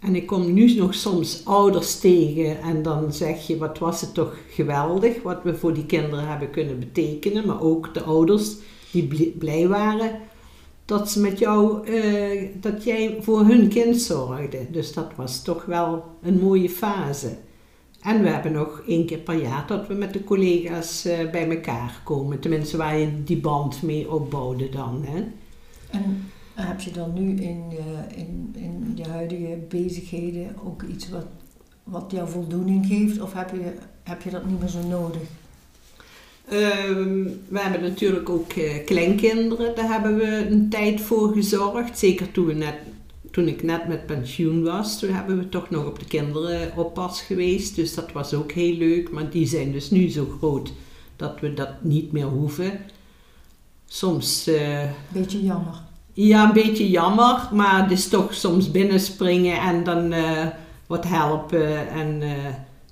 En 0.00 0.14
ik 0.16 0.26
kom 0.26 0.52
nu 0.52 0.74
nog 0.74 0.94
soms 0.94 1.40
ouders 1.44 1.98
tegen 1.98 2.60
en 2.62 2.82
dan 2.82 3.12
zeg 3.12 3.46
je, 3.46 3.56
wat 3.58 3.78
was 3.78 4.00
het 4.00 4.14
toch 4.14 4.36
geweldig 4.50 5.22
wat 5.22 5.42
we 5.42 5.54
voor 5.54 5.74
die 5.74 5.86
kinderen 5.86 6.28
hebben 6.28 6.50
kunnen 6.50 6.78
betekenen. 6.78 7.46
Maar 7.46 7.60
ook 7.62 7.94
de 7.94 8.02
ouders 8.02 8.54
die 8.92 9.06
bl- 9.06 9.38
blij 9.38 9.68
waren 9.68 10.10
dat 10.84 11.10
ze 11.10 11.20
met 11.20 11.38
jou, 11.38 11.86
eh, 11.86 12.48
dat 12.60 12.84
jij 12.84 13.16
voor 13.20 13.44
hun 13.46 13.68
kind 13.68 13.96
zorgde. 14.00 14.66
Dus 14.70 14.92
dat 14.92 15.10
was 15.16 15.42
toch 15.42 15.64
wel 15.64 16.04
een 16.22 16.38
mooie 16.38 16.70
fase. 16.70 17.36
En 18.00 18.22
we 18.22 18.28
hebben 18.28 18.52
nog 18.52 18.82
één 18.86 19.06
keer 19.06 19.18
per 19.18 19.42
jaar 19.42 19.64
dat 19.66 19.86
we 19.86 19.94
met 19.94 20.12
de 20.12 20.24
collega's 20.24 21.04
eh, 21.04 21.30
bij 21.30 21.50
elkaar 21.50 22.00
komen. 22.04 22.40
Tenminste, 22.40 22.76
waar 22.76 22.98
je 22.98 23.22
die 23.24 23.36
band 23.40 23.82
mee 23.82 24.10
opbouwde 24.12 24.68
dan. 24.68 25.04
Hè. 25.06 25.24
En 25.90 26.30
heb 26.54 26.80
je 26.80 26.90
dan 26.90 27.12
nu 27.14 27.30
in, 27.42 27.64
je- 27.70 28.14
in, 28.16 28.54
in 28.56 28.92
je 28.94 29.08
huidige 29.08 29.58
bezigheden 29.68 30.54
ook 30.64 30.82
iets 30.82 31.08
wat, 31.08 31.26
wat 31.84 32.10
jou 32.10 32.28
voldoening 32.28 32.86
geeft? 32.86 33.20
Of 33.20 33.32
heb 33.32 33.50
je, 33.50 33.72
heb 34.02 34.22
je 34.22 34.30
dat 34.30 34.46
niet 34.46 34.60
meer 34.60 34.68
zo 34.68 34.86
nodig? 34.88 35.22
Ehm, 36.50 37.22
we 37.48 37.58
hebben 37.60 37.80
natuurlijk 37.82 38.28
ook 38.28 38.52
eh, 38.52 38.84
kleinkinderen, 38.84 39.74
daar 39.74 39.88
hebben 39.92 40.16
we 40.16 40.46
een 40.50 40.68
tijd 40.68 41.00
voor 41.00 41.32
gezorgd. 41.32 41.98
Zeker 41.98 42.30
toen, 42.32 42.46
we 42.46 42.52
net, 42.54 42.74
toen 43.30 43.48
ik 43.48 43.62
net 43.62 43.88
met 43.88 44.06
pensioen 44.06 44.62
was, 44.62 44.98
toen 44.98 45.10
hebben 45.10 45.38
we 45.38 45.48
toch 45.48 45.70
nog 45.70 45.86
op 45.86 45.98
de 45.98 46.04
kinderen 46.04 46.72
oppas 46.76 47.20
geweest. 47.22 47.76
Dus 47.76 47.94
dat 47.94 48.12
was 48.12 48.34
ook 48.34 48.52
heel 48.52 48.74
leuk, 48.74 49.10
maar 49.10 49.30
die 49.30 49.46
zijn 49.46 49.72
dus 49.72 49.90
nu 49.90 50.08
zo 50.10 50.26
groot 50.38 50.72
dat 51.16 51.40
we 51.40 51.54
dat 51.54 51.70
niet 51.82 52.12
meer 52.12 52.26
hoeven. 52.26 52.80
Soms, 53.86 54.46
eh, 54.46 54.84
Beetje 55.08 55.42
jammer. 55.42 55.74
ja, 56.12 56.46
een 56.46 56.52
beetje 56.52 56.90
jammer, 56.90 57.48
maar 57.52 57.82
het 57.82 57.90
is 57.90 58.08
toch 58.08 58.34
soms 58.34 58.70
binnenspringen 58.70 59.58
en 59.60 59.84
dan... 59.84 60.12
eh, 60.12 60.46
wat 60.86 61.04
helpen. 61.04 61.88
En 61.88 62.22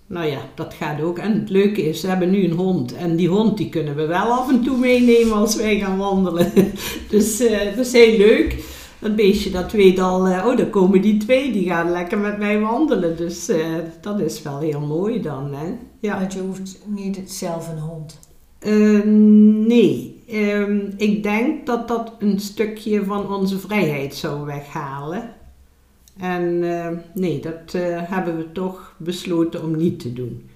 nou 0.09 0.27
ja, 0.27 0.39
dat 0.55 0.75
gaat 0.75 1.01
ook. 1.01 1.19
En 1.19 1.33
het 1.33 1.51
leuke 1.51 1.89
is, 1.89 2.03
we 2.03 2.09
hebben 2.09 2.31
nu 2.31 2.45
een 2.45 2.57
hond. 2.57 2.95
En 2.95 3.17
die 3.17 3.29
hond 3.29 3.57
die 3.57 3.69
kunnen 3.69 3.97
we 3.97 4.07
wel 4.07 4.33
af 4.33 4.49
en 4.49 4.63
toe 4.63 4.79
meenemen 4.79 5.37
als 5.37 5.57
wij 5.57 5.79
gaan 5.79 5.99
wandelen. 5.99 6.53
dus 7.11 7.41
eh, 7.41 7.77
dat 7.77 7.87
is 7.87 7.93
heel 7.93 8.19
leuk. 8.19 8.57
Dat 8.99 9.17
beestje 9.17 9.51
dat 9.51 9.73
weet 9.73 9.99
al, 9.99 10.27
eh, 10.27 10.47
oh 10.47 10.57
daar 10.57 10.67
komen 10.67 11.01
die 11.01 11.17
twee, 11.17 11.53
die 11.53 11.69
gaan 11.69 11.91
lekker 11.91 12.19
met 12.19 12.39
mij 12.39 12.61
wandelen. 12.61 13.17
Dus 13.17 13.49
eh, 13.49 13.67
dat 14.01 14.21
is 14.21 14.43
wel 14.43 14.59
heel 14.59 14.81
mooi 14.81 15.23
dan. 15.23 15.55
Hè? 15.55 15.75
Ja. 16.01 16.19
Want 16.19 16.33
je 16.33 16.41
hoeft 16.41 16.79
niet 16.87 17.21
zelf 17.27 17.69
een 17.69 17.79
hond. 17.79 18.19
Eh, 18.59 19.03
nee, 19.67 20.19
Ehm, 20.29 20.81
ik 20.97 21.23
denk 21.23 21.67
dat 21.67 21.89
dat 21.89 22.13
een 22.19 22.41
stukje 22.41 23.05
van 23.05 23.35
onze 23.35 23.59
vrijheid 23.59 24.15
zou 24.15 24.45
weghalen. 24.45 25.35
En 26.19 26.63
eh, 26.63 26.97
nee, 27.15 27.41
dat 27.41 27.75
eh, 27.75 28.03
hebben 28.03 28.37
we 28.37 28.53
toch 28.53 28.95
besloten 28.97 29.63
om 29.63 29.77
niet 29.77 30.01
te 30.01 30.13
doen. 30.13 30.51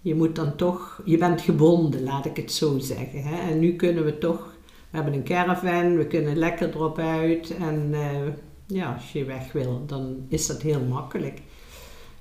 Je 0.00 0.14
moet 0.14 0.36
dan 0.36 0.56
toch, 0.56 1.02
je 1.04 1.18
bent 1.18 1.40
gebonden, 1.40 2.02
laat 2.02 2.26
ik 2.26 2.36
het 2.36 2.52
zo 2.52 2.78
zeggen. 2.78 3.22
Hè? 3.22 3.50
En 3.50 3.58
nu 3.58 3.76
kunnen 3.76 4.04
we 4.04 4.18
toch, 4.18 4.52
we 4.90 4.96
hebben 4.96 5.14
een 5.14 5.24
caravan, 5.24 5.96
we 5.96 6.06
kunnen 6.06 6.36
lekker 6.36 6.68
erop 6.68 6.98
uit. 6.98 7.56
En 7.56 7.88
eh, 7.92 8.32
ja, 8.66 8.94
als 8.94 9.12
je 9.12 9.24
weg 9.24 9.52
wil, 9.52 9.82
dan 9.86 10.16
is 10.28 10.46
dat 10.46 10.62
heel 10.62 10.80
makkelijk. 10.80 11.42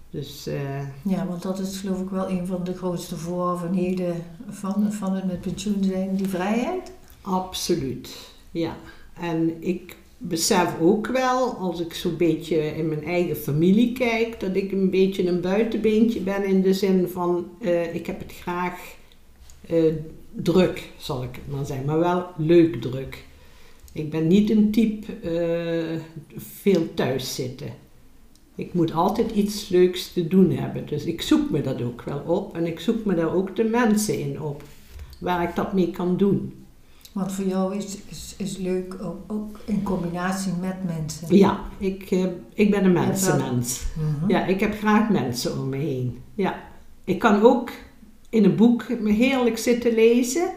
Dus 0.10 0.50
Ja, 1.01 1.25
want 1.27 1.41
dat 1.41 1.60
is 1.60 1.79
geloof 1.79 2.01
ik 2.01 2.10
wel 2.10 2.29
een 2.29 2.48
van 2.48 2.63
de 2.63 2.74
grootste 2.74 3.17
voorwaarden 3.17 4.24
van, 4.50 4.91
van 4.91 5.13
het 5.13 5.25
met 5.25 5.41
pensioen 5.41 5.84
zijn, 5.84 6.15
die 6.15 6.27
vrijheid. 6.27 6.91
Absoluut, 7.22 8.32
ja. 8.51 8.75
En 9.13 9.63
ik 9.63 9.98
besef 10.17 10.79
ook 10.79 11.07
wel, 11.07 11.53
als 11.53 11.79
ik 11.79 11.93
zo'n 11.93 12.17
beetje 12.17 12.75
in 12.75 12.88
mijn 12.88 13.03
eigen 13.03 13.36
familie 13.36 13.93
kijk, 13.93 14.39
dat 14.39 14.55
ik 14.55 14.71
een 14.71 14.89
beetje 14.89 15.27
een 15.27 15.41
buitenbeentje 15.41 16.19
ben 16.19 16.45
in 16.45 16.62
de 16.62 16.74
zin 16.74 17.07
van, 17.07 17.50
eh, 17.62 17.95
ik 17.95 18.05
heb 18.05 18.19
het 18.19 18.33
graag 18.33 18.95
eh, 19.67 19.83
druk, 20.31 20.89
zal 20.97 21.24
ik 21.24 21.36
het 21.36 21.55
maar 21.55 21.65
zeggen, 21.65 21.86
maar 21.86 22.00
wel 22.00 22.25
leuk 22.38 22.81
druk. 22.81 23.25
Ik 23.93 24.09
ben 24.09 24.27
niet 24.27 24.50
een 24.50 24.71
type 24.71 25.13
eh, 25.13 26.00
veel 26.36 26.93
thuis 26.93 27.36
zitten. 27.36 27.74
Ik 28.55 28.74
moet 28.74 28.93
altijd 28.93 29.31
iets 29.31 29.69
leuks 29.69 30.13
te 30.13 30.27
doen 30.27 30.51
hebben. 30.51 30.86
Dus 30.86 31.03
ik 31.03 31.21
zoek 31.21 31.50
me 31.50 31.62
dat 31.62 31.81
ook 31.81 32.01
wel 32.01 32.19
op 32.19 32.55
en 32.55 32.65
ik 32.65 32.79
zoek 32.79 33.05
me 33.05 33.15
daar 33.15 33.33
ook 33.33 33.55
de 33.55 33.63
mensen 33.63 34.19
in 34.19 34.41
op, 34.41 34.63
waar 35.19 35.50
ik 35.50 35.55
dat 35.55 35.74
mee 35.74 35.91
kan 35.91 36.17
doen. 36.17 36.66
Want 37.17 37.31
voor 37.31 37.45
jou 37.45 37.75
is, 37.75 37.97
is, 38.09 38.36
is 38.38 38.57
leuk 38.57 38.95
ook, 39.01 39.19
ook 39.27 39.59
in 39.65 39.83
combinatie 39.83 40.53
met 40.62 40.75
mensen. 40.86 41.36
Ja, 41.36 41.59
ik, 41.77 42.12
eh, 42.12 42.25
ik 42.53 42.71
ben 42.71 42.86
een 42.86 42.91
mensenmens. 42.91 43.83
Mhm. 43.93 44.31
Ja, 44.31 44.45
ik 44.45 44.59
heb 44.59 44.77
graag 44.77 45.09
mensen 45.09 45.59
om 45.59 45.69
me 45.69 45.77
heen. 45.77 46.17
Ja. 46.36 46.63
Ik 47.03 47.19
kan 47.19 47.41
ook 47.41 47.71
in 48.29 48.43
een 48.43 48.55
boek 48.55 49.00
me 49.00 49.12
heerlijk 49.12 49.57
zitten 49.57 49.93
lezen, 49.93 50.50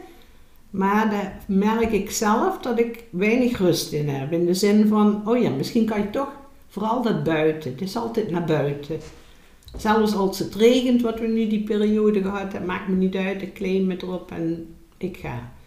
maar 0.70 1.10
daar 1.10 1.38
merk 1.46 1.92
ik 1.92 2.10
zelf 2.10 2.58
dat 2.58 2.78
ik 2.78 3.04
weinig 3.10 3.58
rust 3.58 3.92
in 3.92 4.08
heb. 4.08 4.32
In 4.32 4.46
de 4.46 4.54
zin 4.54 4.88
van, 4.88 5.28
oh 5.28 5.42
ja, 5.42 5.50
misschien 5.50 5.84
kan 5.84 6.00
je 6.00 6.10
toch 6.10 6.32
vooral 6.68 7.02
dat 7.02 7.24
buiten. 7.24 7.70
Het 7.70 7.80
is 7.80 7.96
altijd 7.96 8.30
naar 8.30 8.44
buiten. 8.44 8.98
Zelfs 9.76 10.14
als 10.14 10.38
het 10.38 10.54
regent, 10.54 11.02
wat 11.02 11.20
we 11.20 11.26
nu 11.26 11.48
die 11.48 11.64
periode 11.64 12.22
gehad 12.22 12.52
hebben, 12.52 12.66
maakt 12.66 12.88
me 12.88 12.96
niet 12.96 13.16
uit. 13.16 13.42
Ik 13.42 13.54
kleed 13.54 13.86
me 13.86 13.96
erop 13.96 14.30
en 14.30 14.74
ik 14.96 15.16
ga. 15.16 15.58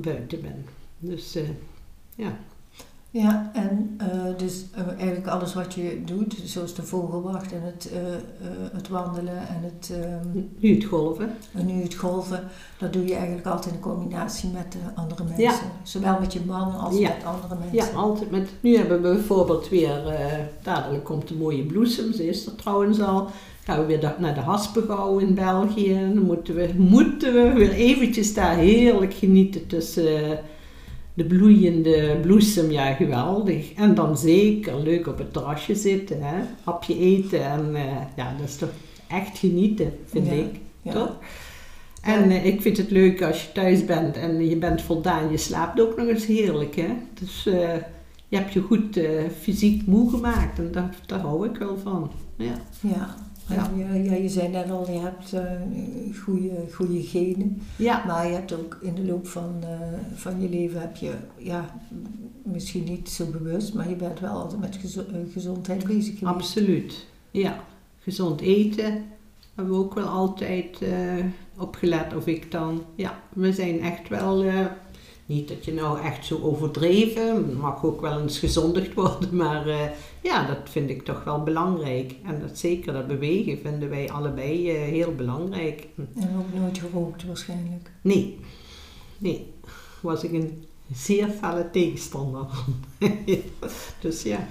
Buiten 0.00 0.40
ben. 0.40 0.64
Dus 0.98 1.34
eh, 1.34 1.42
ja. 2.14 2.36
Ja, 3.10 3.50
en 3.54 3.94
eh, 3.98 4.36
dus 4.36 4.64
eh, 4.74 4.86
eigenlijk 4.88 5.26
alles 5.26 5.54
wat 5.54 5.74
je 5.74 6.02
doet, 6.04 6.34
zoals 6.44 6.74
de 6.74 6.82
vogelwacht 6.82 7.52
en 7.52 7.62
het, 7.62 7.90
het 8.72 8.88
wandelen 8.88 9.48
en 9.48 9.62
het, 9.62 9.92
ehm, 9.92 10.44
Nu 10.58 10.74
het 10.74 10.84
golven. 10.84 11.32
en 11.54 11.66
nu 11.66 11.82
het 11.82 11.94
golven, 11.94 12.48
dat 12.78 12.92
doe 12.92 13.06
je 13.06 13.14
eigenlijk 13.14 13.46
altijd 13.46 13.74
in 13.74 13.80
combinatie 13.80 14.50
met 14.50 14.72
de 14.72 14.78
andere 14.94 15.24
mensen. 15.24 15.42
Ja. 15.42 15.54
Zowel 15.82 16.20
met 16.20 16.32
je 16.32 16.40
man 16.46 16.78
als 16.78 16.98
Ja. 16.98 17.08
met 17.08 17.24
andere 17.24 17.54
mensen. 17.54 17.76
Ja, 17.76 17.98
altijd 17.98 18.30
met. 18.30 18.48
Nu 18.60 18.76
hebben 18.76 19.02
we 19.02 19.08
bijvoorbeeld 19.14 19.68
weer. 19.68 20.02
dadelijk 20.62 21.04
komt 21.04 21.28
de 21.28 21.34
mooie 21.34 21.64
bloesem, 21.64 22.12
ze 22.12 22.28
is 22.28 22.46
er 22.46 22.54
trouwens 22.54 23.00
al. 23.00 23.30
Gaan 23.64 23.80
we 23.80 23.86
weer 23.86 24.14
naar 24.18 24.34
de 24.34 24.40
Haspengouw 24.40 25.18
in 25.18 25.34
België. 25.34 25.94
Dan 26.14 26.22
moeten 26.24 26.54
we, 26.54 26.70
moeten 26.76 27.32
we 27.32 27.52
weer 27.52 27.72
eventjes 27.72 28.34
daar 28.34 28.56
heerlijk 28.56 29.14
genieten 29.14 29.66
tussen 29.66 30.24
eh, 30.30 30.38
de 31.14 31.24
bloeiende 31.24 32.18
bloesem. 32.22 32.70
Ja, 32.70 32.92
geweldig. 32.92 33.72
En 33.72 33.94
dan 33.94 34.18
zeker 34.18 34.80
leuk 34.82 35.06
op 35.06 35.18
het 35.18 35.32
terrasje 35.32 35.74
zitten, 35.74 36.22
hè? 36.22 36.36
hapje 36.64 36.98
eten. 36.98 37.44
En 37.44 37.74
eh, 37.74 37.82
ja, 38.16 38.34
dat 38.38 38.48
is 38.48 38.56
toch 38.56 38.70
echt 39.08 39.38
genieten, 39.38 39.92
vind 40.04 40.26
Ja. 40.26 40.32
ik. 40.32 40.60
Ja. 40.82 40.92
Toch? 40.92 41.16
En 42.02 42.30
eh, 42.30 42.46
ik 42.46 42.62
vind 42.62 42.76
het 42.76 42.90
leuk 42.90 43.22
als 43.22 43.42
je 43.42 43.52
thuis 43.52 43.84
bent 43.84 44.16
en 44.16 44.48
je 44.48 44.56
bent 44.56 44.82
voldaan. 44.82 45.30
Je 45.30 45.36
slaapt 45.36 45.80
ook 45.80 45.96
nog 45.96 46.06
eens 46.06 46.26
heerlijk, 46.26 46.76
hè. 46.76 46.88
Dus 47.20 47.42
je 48.28 48.36
hebt 48.36 48.52
je 48.52 48.60
goed 48.60 49.00
fysiek 49.40 49.86
moe 49.86 50.10
gemaakt 50.10 50.58
en 50.58 50.72
daar, 50.72 50.94
daar 51.06 51.20
hou 51.20 51.48
ik 51.48 51.56
wel 51.56 51.78
van. 51.82 52.10
Ja. 52.36 52.54
Ja. 52.80 53.21
Ja. 53.54 53.70
Je, 53.76 54.02
ja, 54.02 54.14
je 54.14 54.28
zei 54.28 54.48
net 54.48 54.70
al, 54.70 54.90
je 54.90 54.98
hebt 54.98 55.32
eh 55.32 55.42
goede, 56.24 56.64
goede 56.74 57.02
genen. 57.02 57.62
Ja, 57.76 58.04
Maar 58.06 58.26
je 58.26 58.32
hebt 58.32 58.52
ook 58.52 58.78
in 58.80 58.94
de 58.94 59.04
loop 59.04 59.26
van, 59.26 59.54
eh, 59.60 59.78
van 60.14 60.40
je 60.40 60.48
leven 60.48 60.80
heb 60.80 60.96
je, 60.96 61.12
ja, 61.36 61.80
misschien 62.42 62.84
niet 62.84 63.08
zo 63.08 63.26
bewust, 63.26 63.74
maar 63.74 63.88
je 63.88 63.96
bent 63.96 64.20
wel 64.20 64.32
altijd 64.32 64.60
met 64.60 64.96
eh, 64.96 65.14
gezondheid 65.32 65.84
bezig 65.84 66.18
geweest. 66.18 66.36
absoluut. 66.36 67.06
Ja, 67.30 67.64
gezond 67.98 68.40
eten 68.40 69.04
hebben 69.54 69.74
we 69.74 69.80
ook 69.80 69.94
wel 69.94 70.06
altijd 70.06 70.78
opgelet. 71.58 72.14
Of 72.16 72.26
ik 72.26 72.50
dan, 72.50 72.82
ja, 72.94 73.20
we 73.32 73.52
zijn 73.52 73.80
echt 73.80 74.08
wel, 74.08 74.44
niet 75.26 75.48
dat 75.48 75.64
je 75.64 75.72
nou 75.72 76.00
echt 76.00 76.26
zo 76.26 76.40
overdreven, 76.42 77.56
mag 77.56 77.84
ook 77.84 78.00
wel 78.00 78.20
eens 78.20 78.38
gezondigd 78.38 78.94
worden, 79.02 79.36
maar 79.36 79.66
eh, 79.66 79.90
ja, 80.22 80.46
dat 80.46 80.58
vind 80.64 80.90
ik 80.90 81.04
toch 81.04 81.24
wel 81.24 81.42
belangrijk. 81.42 82.14
En 82.24 82.40
dat 82.40 82.58
zeker 82.58 82.92
dat 82.92 83.06
bewegen 83.06 83.58
vinden 83.58 83.88
wij 83.88 84.10
allebei 84.10 84.70
eh, 84.70 84.76
heel 84.76 85.14
belangrijk. 85.14 85.88
En 85.96 86.36
ook 86.38 86.60
nooit 86.60 86.78
gerookt 86.78 87.26
waarschijnlijk. 87.26 87.90
Nee, 88.00 88.38
nee, 89.18 89.52
was 90.00 90.24
ik 90.24 90.32
een 90.32 90.64
zeer 90.94 91.28
felle 91.28 91.70
tegenstander 91.70 92.46
dus 94.00 94.22
ja, 94.22 94.48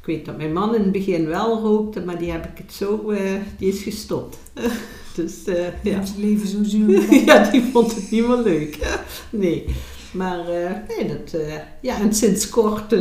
ik 0.00 0.06
weet 0.06 0.24
dat 0.24 0.36
mijn 0.36 0.52
man 0.52 0.74
in 0.74 0.82
het 0.82 0.92
begin 0.92 1.26
wel 1.26 1.60
rookte, 1.60 2.04
maar 2.04 2.18
die 2.18 2.30
heb 2.30 2.44
ik 2.44 2.58
het 2.58 2.72
zo, 2.72 3.10
eh, 3.10 3.40
die 3.58 3.72
is 3.72 3.82
gestopt. 3.82 4.38
dus 5.14 5.44
Je 5.44 5.72
ja. 5.82 6.02
leven 6.16 6.48
zo 6.48 6.58
zuur. 6.62 7.14
ja, 7.26 7.50
die 7.50 7.62
vond 7.72 7.94
het 7.94 8.10
niet 8.10 8.26
meer 8.26 8.36
leuk. 8.36 8.78
nee, 9.30 9.64
maar 10.12 10.48
eh, 10.48 10.70
nee, 10.88 11.08
dat, 11.08 11.40
eh, 11.40 11.54
ja, 11.80 12.00
en 12.00 12.14
sinds 12.14 12.48
kort 12.48 12.94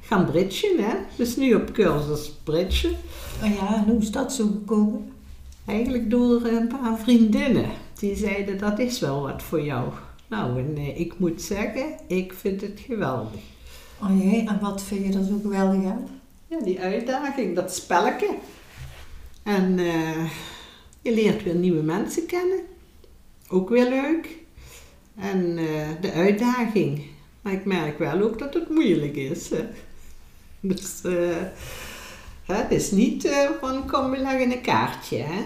gaan 0.00 0.26
bridgen, 0.26 0.76
hè. 0.84 0.94
Dus 1.16 1.36
nu 1.36 1.54
op 1.54 1.72
cursus 1.72 2.32
bridgen. 2.42 2.92
Oh 3.42 3.54
ja, 3.54 3.76
en 3.76 3.84
hoe 3.84 4.00
is 4.00 4.10
dat 4.10 4.32
zo 4.32 4.46
gekomen? 4.46 5.12
Eigenlijk 5.66 6.10
door 6.10 6.44
een 6.44 6.68
paar 6.68 6.98
vriendinnen. 6.98 7.66
Die 7.98 8.16
zeiden 8.16 8.58
dat 8.58 8.78
is 8.78 9.00
wel 9.00 9.22
wat 9.22 9.42
voor 9.42 9.62
jou. 9.62 9.88
Nou, 10.26 10.58
en 10.58 10.98
ik 10.98 11.18
moet 11.18 11.42
zeggen, 11.42 11.84
ik 12.06 12.32
vind 12.32 12.60
het 12.60 12.80
geweldig. 12.86 13.40
Oh 14.02 14.22
jee, 14.22 14.48
en 14.48 14.58
wat 14.60 14.82
vind 14.82 15.06
je 15.06 15.18
er 15.18 15.24
zo 15.24 15.38
geweldig 15.42 15.84
aan? 15.84 16.06
Ja, 16.46 16.60
die 16.60 16.80
uitdaging, 16.80 17.54
dat 17.54 17.74
spelletje. 17.74 18.28
En 19.42 19.78
eh, 19.78 20.24
je 21.04 21.14
leert 21.14 21.42
weer 21.42 21.54
nieuwe 21.54 21.82
mensen 21.82 22.26
kennen. 22.26 22.58
Ook 23.48 23.68
weer 23.68 23.88
leuk. 23.88 24.36
En 25.18 25.58
eh, 25.58 25.88
de 26.00 26.12
uitdaging. 26.12 27.02
Maar 27.42 27.52
ik 27.52 27.64
merk 27.64 27.98
wel 27.98 28.20
ook 28.20 28.38
dat 28.38 28.54
het 28.54 28.68
moeilijk 28.70 29.16
is. 29.16 29.50
Hè. 29.50 29.64
Dus 30.60 31.00
eh, 31.04 31.36
het 32.46 32.70
is 32.70 32.90
niet 32.90 33.24
eh, 33.24 33.50
van 33.60 33.86
kom 33.90 34.10
we 34.10 34.16
leggen 34.18 34.52
een 34.52 34.60
kaartje. 34.60 35.16
Hè. 35.16 35.42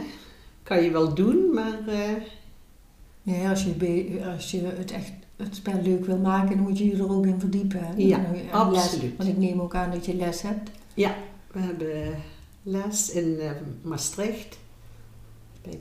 Kan 0.62 0.82
je 0.82 0.90
wel 0.90 1.14
doen, 1.14 1.54
maar 1.54 1.78
Ja, 3.22 3.50
als 3.50 3.64
je, 3.64 4.20
als 4.34 4.50
je 4.50 4.60
het 4.76 4.90
echt 4.92 5.12
het 5.36 5.56
spel 5.56 5.80
leuk 5.82 6.04
wil 6.06 6.16
maken, 6.18 6.56
dan 6.56 6.66
moet 6.66 6.78
je 6.78 6.86
je 6.86 6.96
er 6.96 7.10
ook 7.10 7.26
in 7.26 7.40
verdiepen. 7.40 7.80
Hè? 7.84 7.92
Ja, 7.96 8.16
En 8.24 8.32
les- 8.32 8.50
absoluut. 8.50 9.16
want 9.16 9.28
ik 9.28 9.36
neem 9.36 9.60
ook 9.60 9.74
aan 9.74 9.90
dat 9.90 10.06
je 10.06 10.14
les 10.14 10.42
hebt. 10.42 10.70
We 11.52 11.58
hebben 11.58 12.14
les 12.62 13.10
in 13.10 13.38
Maastricht 13.82 14.58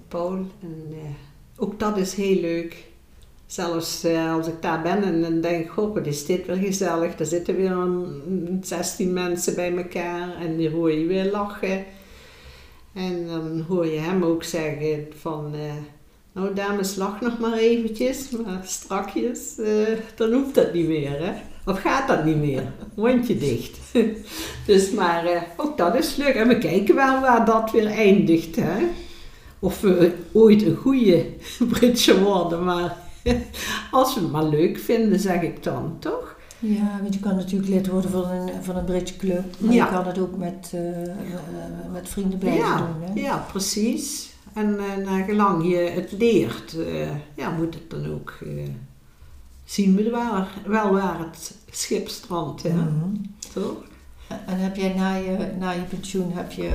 Paul. 0.08 0.46
En 0.62 0.86
eh, 0.92 0.98
ook 1.58 1.80
dat 1.80 1.98
is 1.98 2.14
heel 2.14 2.40
leuk. 2.40 2.86
Zelfs 3.46 4.04
eh, 4.04 4.34
als 4.34 4.48
ik 4.48 4.62
daar 4.62 4.82
ben 4.82 5.04
en 5.04 5.22
dan 5.22 5.42
denk 5.42 5.66
ik, 5.66 5.70
goh, 5.70 5.94
wat 5.94 6.06
is 6.06 6.26
dit 6.26 6.46
weer 6.46 6.56
gezellig. 6.56 7.20
Er 7.20 7.26
zitten 7.26 7.56
weer 7.56 7.72
een, 7.72 8.60
16 8.64 9.14
mensen 9.14 9.56
bij 9.56 9.78
elkaar 9.78 10.36
en 10.36 10.58
die 10.58 10.70
hoor 10.70 10.92
je 10.92 11.06
weer 11.06 11.32
lachen. 11.32 11.86
En 12.94 13.28
dan 13.28 13.66
hoor 13.68 13.86
je 13.86 14.00
hem 14.00 14.24
ook 14.24 14.44
zeggen 14.44 15.08
van, 15.20 15.54
eh, 15.54 15.74
Nou, 16.32 16.54
dames, 16.54 16.96
lach 16.96 17.22
nog 17.22 17.40
maar 17.40 17.58
eventjes, 17.58 18.30
maar 18.30 18.62
strakjes, 18.64 19.56
dan 20.16 20.34
hoeft 20.34 20.56
dat 20.56 20.74
niet 20.74 20.88
meer, 20.88 21.20
hè? 21.20 21.34
Of 21.72 21.82
gaat 21.82 22.08
dat 22.08 22.26
niet 22.26 22.38
meer? 22.38 22.72
Mondje 22.96 23.38
dicht. 23.38 23.78
dus, 24.68 24.92
maar 24.92 25.48
ook 25.58 25.78
dat 25.78 25.96
is 25.96 26.16
leuk. 26.16 26.36
En 26.36 26.48
we 26.48 26.58
kijken 26.58 26.96
wel 26.96 27.22
waar 27.22 27.46
dat 27.46 27.72
weer 27.72 27.86
eindigt, 27.86 28.56
hè? 28.56 28.88
Of 29.60 29.82
we 29.82 30.16
ooit 30.32 30.62
een 30.62 30.76
goede 30.76 31.26
Britse 31.72 32.24
worden, 32.24 32.64
maar 32.64 32.98
als 33.92 34.16
we 34.16 34.22
het 34.22 34.32
maar 34.32 34.46
leuk 34.46 34.78
vinden, 34.80 35.20
zeg 35.20 35.42
ik 35.42 35.64
dan, 35.64 35.96
toch? 36.00 36.36
Ja, 36.60 37.00
want 37.02 37.14
je 37.14 37.20
kan 37.20 37.36
natuurlijk 37.36 37.70
lid 37.70 37.88
worden 37.88 38.12
van 38.12 38.30
een, 38.32 38.64
van 38.64 38.76
een 38.76 38.86
Britse 38.86 39.18
club. 39.18 39.44
Maar 39.60 39.74
Ja. 39.74 39.86
je 39.86 39.92
kan 39.92 40.08
het 40.08 40.20
ook 40.20 40.38
met, 40.38 40.72
eh, 40.74 41.04
eh, 41.04 41.12
met 41.92 42.10
vrienden 42.10 42.40
blijven 42.40 42.66
ja, 42.66 42.78
doen. 42.78 43.10
Hè? 43.10 43.22
ja, 43.22 43.46
precies. 43.52 44.36
En 44.54 44.80
eh 44.80 45.06
naar 45.06 45.24
gelang 45.24 45.70
je 45.70 45.78
het 45.78 46.12
leert, 46.18 46.76
ja, 47.36 47.50
moet 47.50 47.74
het 47.74 47.90
dan 47.90 48.14
ook 48.14 48.34
zien 49.68 49.96
we 49.96 50.10
waar, 50.10 50.48
wel 50.66 50.92
waar 50.92 51.20
het 51.20 51.56
schip 51.72 52.08
strandt, 52.08 52.64
hè? 52.64 52.74
Mhm. 52.74 53.16
toch? 53.54 53.84
En 54.28 54.58
heb 54.60 54.76
jij 54.76 54.94
na 54.94 55.16
je, 55.16 55.52
na 55.60 55.72
je 55.72 55.82
pensioen, 55.82 56.32
heb 56.32 56.52
je, 56.52 56.70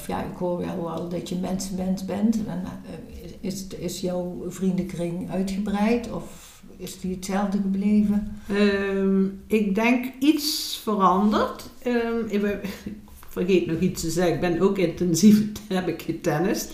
of 0.00 0.06
ja, 0.06 0.22
ik 0.24 0.36
hoor 0.36 0.58
wel 0.58 1.08
dat 1.08 1.28
je 1.28 1.36
mensenmens 1.36 2.04
bent. 2.04 2.36
En, 2.46 2.62
eh, 2.64 3.30
is, 3.40 3.66
is 3.66 4.00
jouw 4.00 4.44
vriendenkring 4.48 5.30
uitgebreid 5.30 6.12
of 6.12 6.62
is 6.76 7.00
die 7.00 7.14
hetzelfde 7.14 7.58
gebleven? 7.58 8.40
Ehm, 8.48 9.24
ik 9.46 9.74
denk 9.74 10.12
iets 10.18 10.80
veranderd. 10.82 11.70
Ehm, 11.82 12.26
ik 12.28 12.56
vergeet 13.28 13.66
nog 13.66 13.80
iets 13.80 14.00
te 14.00 14.10
zeggen. 14.10 14.34
Ik 14.34 14.40
ben 14.40 14.60
ook 14.60 14.78
intensief 14.78 15.42
heb 15.68 15.88
ik 15.88 16.02
getennist. 16.02 16.72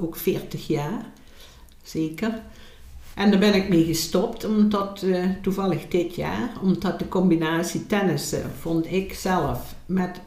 Ook 0.00 0.16
40 0.16 0.66
jaar, 0.66 1.12
zeker. 1.82 2.42
En 3.14 3.30
daar 3.30 3.40
ben 3.40 3.54
ik 3.54 3.68
mee 3.68 3.84
gestopt, 3.84 4.44
omdat 4.44 5.02
eh, 5.02 5.24
toevallig 5.42 5.88
dit 5.88 6.14
jaar, 6.14 6.50
omdat 6.62 6.98
de 6.98 7.08
combinatie 7.08 7.86
tennissen 7.86 8.50
vond 8.60 8.92
ik 8.92 9.12
zelf 9.12 9.74
met 9.86 10.20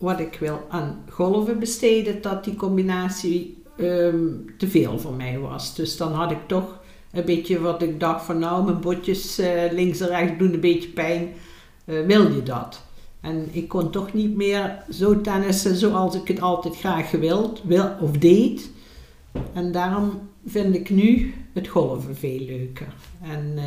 wat 0.00 0.20
ik 0.20 0.36
wil 0.40 0.66
aan 0.68 1.04
golven 1.08 1.58
besteden, 1.58 2.22
dat 2.22 2.44
die 2.44 2.54
combinatie 2.54 3.62
ehm, 3.76 4.26
te 4.58 4.68
veel 4.68 4.98
voor 4.98 5.14
mij 5.14 5.38
was. 5.38 5.74
Dus 5.74 5.96
dan 5.96 6.12
had 6.12 6.30
ik 6.30 6.46
toch 6.46 6.80
een 7.12 7.24
beetje 7.24 7.60
wat 7.60 7.82
ik 7.82 8.00
dacht 8.00 8.24
van 8.24 8.38
nou, 8.38 8.64
mijn 8.64 8.80
botjes 8.80 9.38
eh, 9.38 9.72
links 9.72 10.00
en 10.00 10.08
rechts 10.08 10.38
doen 10.38 10.52
een 10.52 10.60
beetje 10.60 10.88
pijn. 10.88 11.28
Eh, 11.84 12.06
wil 12.06 12.32
je 12.32 12.42
dat? 12.42 12.82
En 13.20 13.48
ik 13.52 13.68
kon 13.68 13.90
toch 13.90 14.12
niet 14.12 14.36
meer 14.36 14.84
zo 14.90 15.20
tennissen 15.20 15.76
zoals 15.76 16.14
ik 16.14 16.28
het 16.28 16.40
altijd 16.40 16.76
graag 16.76 17.10
gewild 17.10 17.60
wil, 17.64 17.90
of 18.00 18.10
deed. 18.10 18.70
En 19.52 19.72
daarom 19.72 20.28
vind 20.46 20.74
ik 20.74 20.90
nu 20.90 21.34
het 21.52 21.68
golven 21.68 22.16
veel 22.16 22.40
leuker. 22.40 22.94
En 23.22 23.52
eh, 23.56 23.64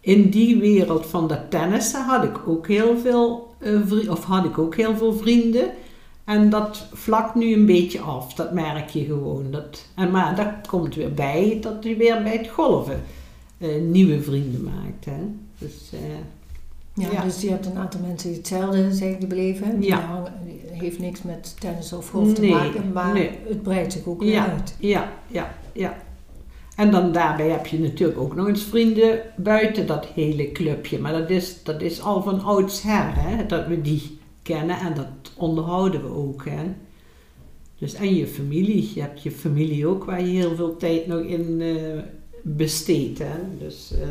in 0.00 0.30
die 0.30 0.56
wereld 0.56 1.06
van 1.06 1.28
dat 1.28 1.50
tennissen 1.50 2.04
had 2.04 2.24
ik 2.24 2.48
ook 2.48 2.68
heel 2.68 2.98
veel, 2.98 3.51
eh, 3.62 4.10
of 4.10 4.24
had 4.24 4.44
ik 4.44 4.58
ook 4.58 4.76
heel 4.76 4.96
veel 4.96 5.12
vrienden. 5.12 5.70
En 6.24 6.50
dat 6.50 6.86
vlakt 6.92 7.34
nu 7.34 7.52
een 7.52 7.66
beetje 7.66 8.00
af, 8.00 8.34
dat 8.34 8.52
merk 8.52 8.88
je 8.88 9.04
gewoon. 9.04 9.46
Dat, 9.50 9.86
en 9.94 10.10
maar 10.10 10.36
daar 10.36 10.60
komt 10.68 10.94
weer 10.94 11.12
bij 11.14 11.58
dat 11.60 11.84
je 11.84 11.96
weer 11.96 12.22
bij 12.22 12.36
het 12.36 12.48
golven 12.48 13.00
eh, 13.58 13.68
nieuwe 13.80 14.22
vrienden 14.22 14.62
maakt. 14.62 15.04
Hè? 15.04 15.22
Dus, 15.58 15.90
eh, 15.92 15.98
Ja, 16.94 17.08
Ja. 17.12 17.22
dus 17.22 17.40
je 17.40 17.50
hebt 17.50 17.66
een 17.66 17.76
aantal 17.78 18.00
mensen 18.06 18.28
die 18.28 18.38
hetzelfde 18.38 18.92
zijn 18.94 19.16
gebleven. 19.20 19.82
Ja. 19.82 20.00
hangen- 20.00 20.32
die 20.44 20.60
heeft 20.70 20.98
niks 20.98 21.22
met 21.22 21.56
tennis 21.60 21.92
of 21.92 22.08
golf 22.08 22.32
te 22.34 22.46
maken, 22.46 22.92
maar 22.92 23.12
nee. 23.14 23.30
het 23.48 23.62
breidt 23.62 23.92
zich 23.92 24.06
ook 24.06 24.20
weer 24.20 24.30
Ja. 24.32 24.46
uit. 24.46 24.74
Ja, 24.78 25.12
ja, 25.26 25.54
ja. 25.72 25.96
En 26.82 26.90
dan 26.90 27.12
daarbij 27.12 27.48
heb 27.48 27.66
je 27.66 27.78
natuurlijk 27.78 28.18
ook 28.18 28.34
nog 28.34 28.48
eens 28.48 28.62
vrienden 28.62 29.20
buiten 29.36 29.86
dat 29.86 30.06
hele 30.06 30.52
clubje. 30.52 30.98
Maar 30.98 31.12
dat 31.12 31.30
is, 31.30 31.62
dat 31.62 31.82
is 31.82 32.00
al 32.00 32.22
van 32.22 32.42
oudsher, 32.42 33.14
hè, 33.14 33.46
dat 33.46 33.66
we 33.66 33.80
die 33.80 34.18
kennen 34.42 34.78
en 34.78 34.94
dat 34.94 35.06
onderhouden 35.36 36.02
we 36.02 36.08
ook. 36.08 36.44
Hè. 36.44 36.64
Dus 37.78 37.94
en 37.94 38.14
je 38.14 38.26
familie, 38.26 38.90
je 38.94 39.00
hebt 39.00 39.22
je 39.22 39.30
familie 39.30 39.86
ook 39.86 40.04
waar 40.04 40.20
je 40.20 40.26
heel 40.26 40.54
veel 40.54 40.76
tijd 40.76 41.06
nog 41.06 41.20
in 41.20 41.60
eh, 41.60 42.02
besteedt. 42.42 43.18
Hè. 43.18 43.58
Dus 43.58 43.92
eh 43.92 44.08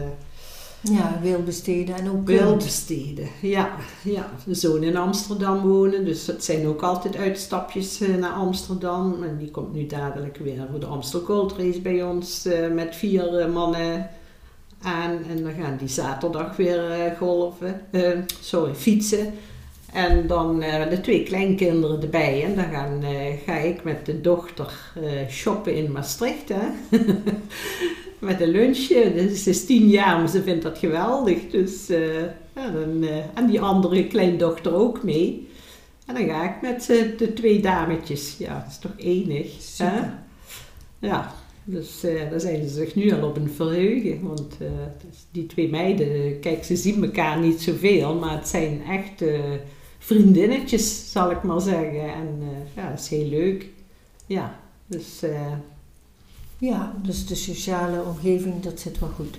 Ja, 0.82 1.20
wil 1.22 1.44
besteden 1.44 1.96
en 1.96 2.10
ook 2.10 2.26
wil 2.26 2.48
kunt. 2.48 2.64
besteden, 2.64 3.28
ja, 3.42 3.76
ja. 4.04 4.30
De 4.46 4.54
zoon 4.54 4.84
in 4.84 4.98
Amsterdam 4.98 5.62
wonen, 5.62 6.06
dus 6.06 6.28
het 6.28 6.44
zijn 6.44 6.68
ook 6.68 6.82
altijd 6.82 7.16
uitstapjes 7.18 8.02
eh, 8.02 8.16
naar 8.16 8.32
Amsterdam. 8.32 9.24
En 9.24 9.38
die 9.38 9.52
komt 9.52 9.74
nu 9.74 9.86
dadelijk 9.86 10.38
weer 10.38 10.68
voor 10.72 10.80
de 10.80 10.86
Amstel 10.86 11.20
Gold 11.20 11.54
Race 11.58 11.82
bij 11.82 12.04
ons 12.04 12.46
eh, 12.46 12.72
met 12.72 12.96
vier 12.96 13.38
eh, 13.38 13.54
mannen 13.54 14.10
aan. 14.82 15.18
En 15.30 15.44
dan 15.44 15.54
gaan 15.54 15.78
die 15.78 15.88
zaterdag 15.88 16.56
weer 16.56 16.92
eh, 16.92 17.18
golven, 17.18 17.82
eh, 17.92 18.18
sorry, 18.40 18.74
fietsen. 18.74 19.34
En 19.94 20.28
dan 20.28 20.62
eh, 20.62 20.90
de 20.90 21.02
twee 21.02 21.24
kleinkinderen 21.24 22.02
erbij. 22.02 22.44
En 22.44 22.56
dan 22.56 22.72
gaan, 22.72 23.04
eh, 23.04 23.38
ga 23.46 23.54
ik 23.58 23.84
met 23.84 24.06
de 24.06 24.22
dochter 24.22 24.92
eh, 24.96 25.30
shoppen 25.30 25.76
in 25.76 25.92
Maastricht. 25.92 26.50
Hè? 26.50 26.68
met 28.22 28.42
een 28.42 28.50
lunchje. 28.50 29.14
Dus 29.14 29.44
ze 29.44 29.50
is 29.50 29.66
tien 29.66 29.88
jaar, 29.88 30.18
maar 30.18 30.30
ze 30.30 30.44
vindt 30.44 30.64
dat 30.64 30.78
geweldig. 30.78 31.50
Dus, 31.50 31.90
eh, 31.90 32.22
ja, 32.56 32.70
dan, 32.72 33.04
eh, 33.04 33.18
en 33.34 33.48
die 33.48 33.62
andere 33.62 34.08
kleindochter 34.08 34.74
ook 34.74 35.04
mee. 35.04 35.50
En 36.06 36.16
dan 36.16 36.26
ga 36.26 36.56
ik 36.56 36.62
met 36.62 36.90
eh, 36.90 37.18
de 37.18 37.34
twee 37.34 37.62
dametjes. 37.62 38.36
Ja, 38.38 38.60
dat 38.60 38.72
is 38.72 38.80
toch 38.80 38.92
enig. 38.98 39.78
Hè? 39.78 40.00
Ja, 41.00 41.34
dus 41.64 42.02
daar 42.30 42.40
zijn 42.40 42.68
ze 42.68 42.74
zich 42.74 42.96
nu 42.96 43.12
al 43.12 43.28
op 43.28 43.36
een 43.36 43.50
verheugen. 43.50 44.22
Want 44.22 44.58
dus 45.08 45.26
die 45.32 45.46
twee 45.46 45.70
meiden, 45.70 46.40
kijk, 46.40 46.64
ze 46.64 46.76
zien 46.76 47.04
elkaar 47.04 47.40
niet 47.40 47.62
zoveel, 47.62 48.16
maar 48.16 48.38
het 48.38 48.48
zijn 48.48 48.82
echt 48.90 49.24
vriendinnetjes, 50.00 51.12
zal 51.12 51.32
ik 51.32 51.44
maar 51.44 51.62
zeggen. 51.62 52.14
En 52.14 52.40
ja, 52.76 52.90
dat 52.90 53.00
is 53.00 53.08
heel 53.08 53.28
leuk. 53.28 53.70
Ja, 54.26 54.60
dus 54.88 55.22
Ja, 56.62 56.96
dus 57.04 57.26
de 57.26 57.36
sociale 57.36 58.04
omgeving, 58.04 58.62
dat 58.62 58.80
zit 58.80 59.00
wel 59.00 59.10
goed. 59.10 59.38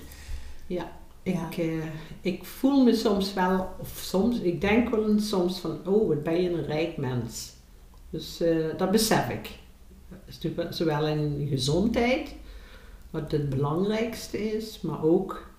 ja, 0.67 0.91
Ja. 1.23 1.47
ik, 1.49 1.57
eh, 1.57 1.85
ik 2.21 2.43
voel 2.43 2.83
me 2.83 2.95
soms 2.95 3.33
wel, 3.33 3.69
of 3.79 4.01
soms, 4.03 4.39
ik 4.39 4.61
denk 4.61 4.89
wel 4.89 5.09
eens 5.09 5.29
soms 5.29 5.59
van, 5.59 5.79
oh, 5.85 6.07
wat 6.07 6.23
ben 6.23 6.41
je 6.41 6.49
een 6.49 6.65
rijk 6.65 6.97
mens. 6.97 7.53
Dus 8.09 8.41
eh, 8.41 8.77
dat 8.77 8.91
besef 8.91 9.29
ik. 9.29 9.49
Dat 10.55 10.75
Zowel 10.75 11.07
in 11.07 11.47
gezondheid, 11.49 12.35
wat 13.09 13.31
het 13.31 13.49
belangrijkste 13.49 14.53
is, 14.55 14.81
maar 14.81 15.03
ook 15.03 15.51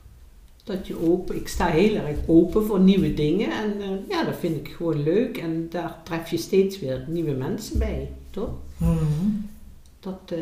dat 0.64 0.86
je 0.86 1.00
open, 1.08 1.36
ik 1.36 1.48
sta 1.48 1.66
heel 1.66 1.94
erg 1.94 2.18
open 2.26 2.64
voor 2.64 2.80
nieuwe 2.80 3.14
dingen 3.14 3.50
en 3.50 3.80
eh, 3.80 3.88
ja, 4.08 4.24
dat 4.24 4.36
vind 4.36 4.56
ik 4.56 4.68
gewoon 4.68 5.02
leuk 5.02 5.38
en 5.38 5.66
daar 5.70 6.00
tref 6.04 6.30
je 6.30 6.36
steeds 6.36 6.80
weer 6.80 7.04
nieuwe 7.08 7.32
mensen 7.32 7.78
bij, 7.78 8.10
toch? 8.30 8.50
Dat, 10.00 10.20
eh, 10.26 10.38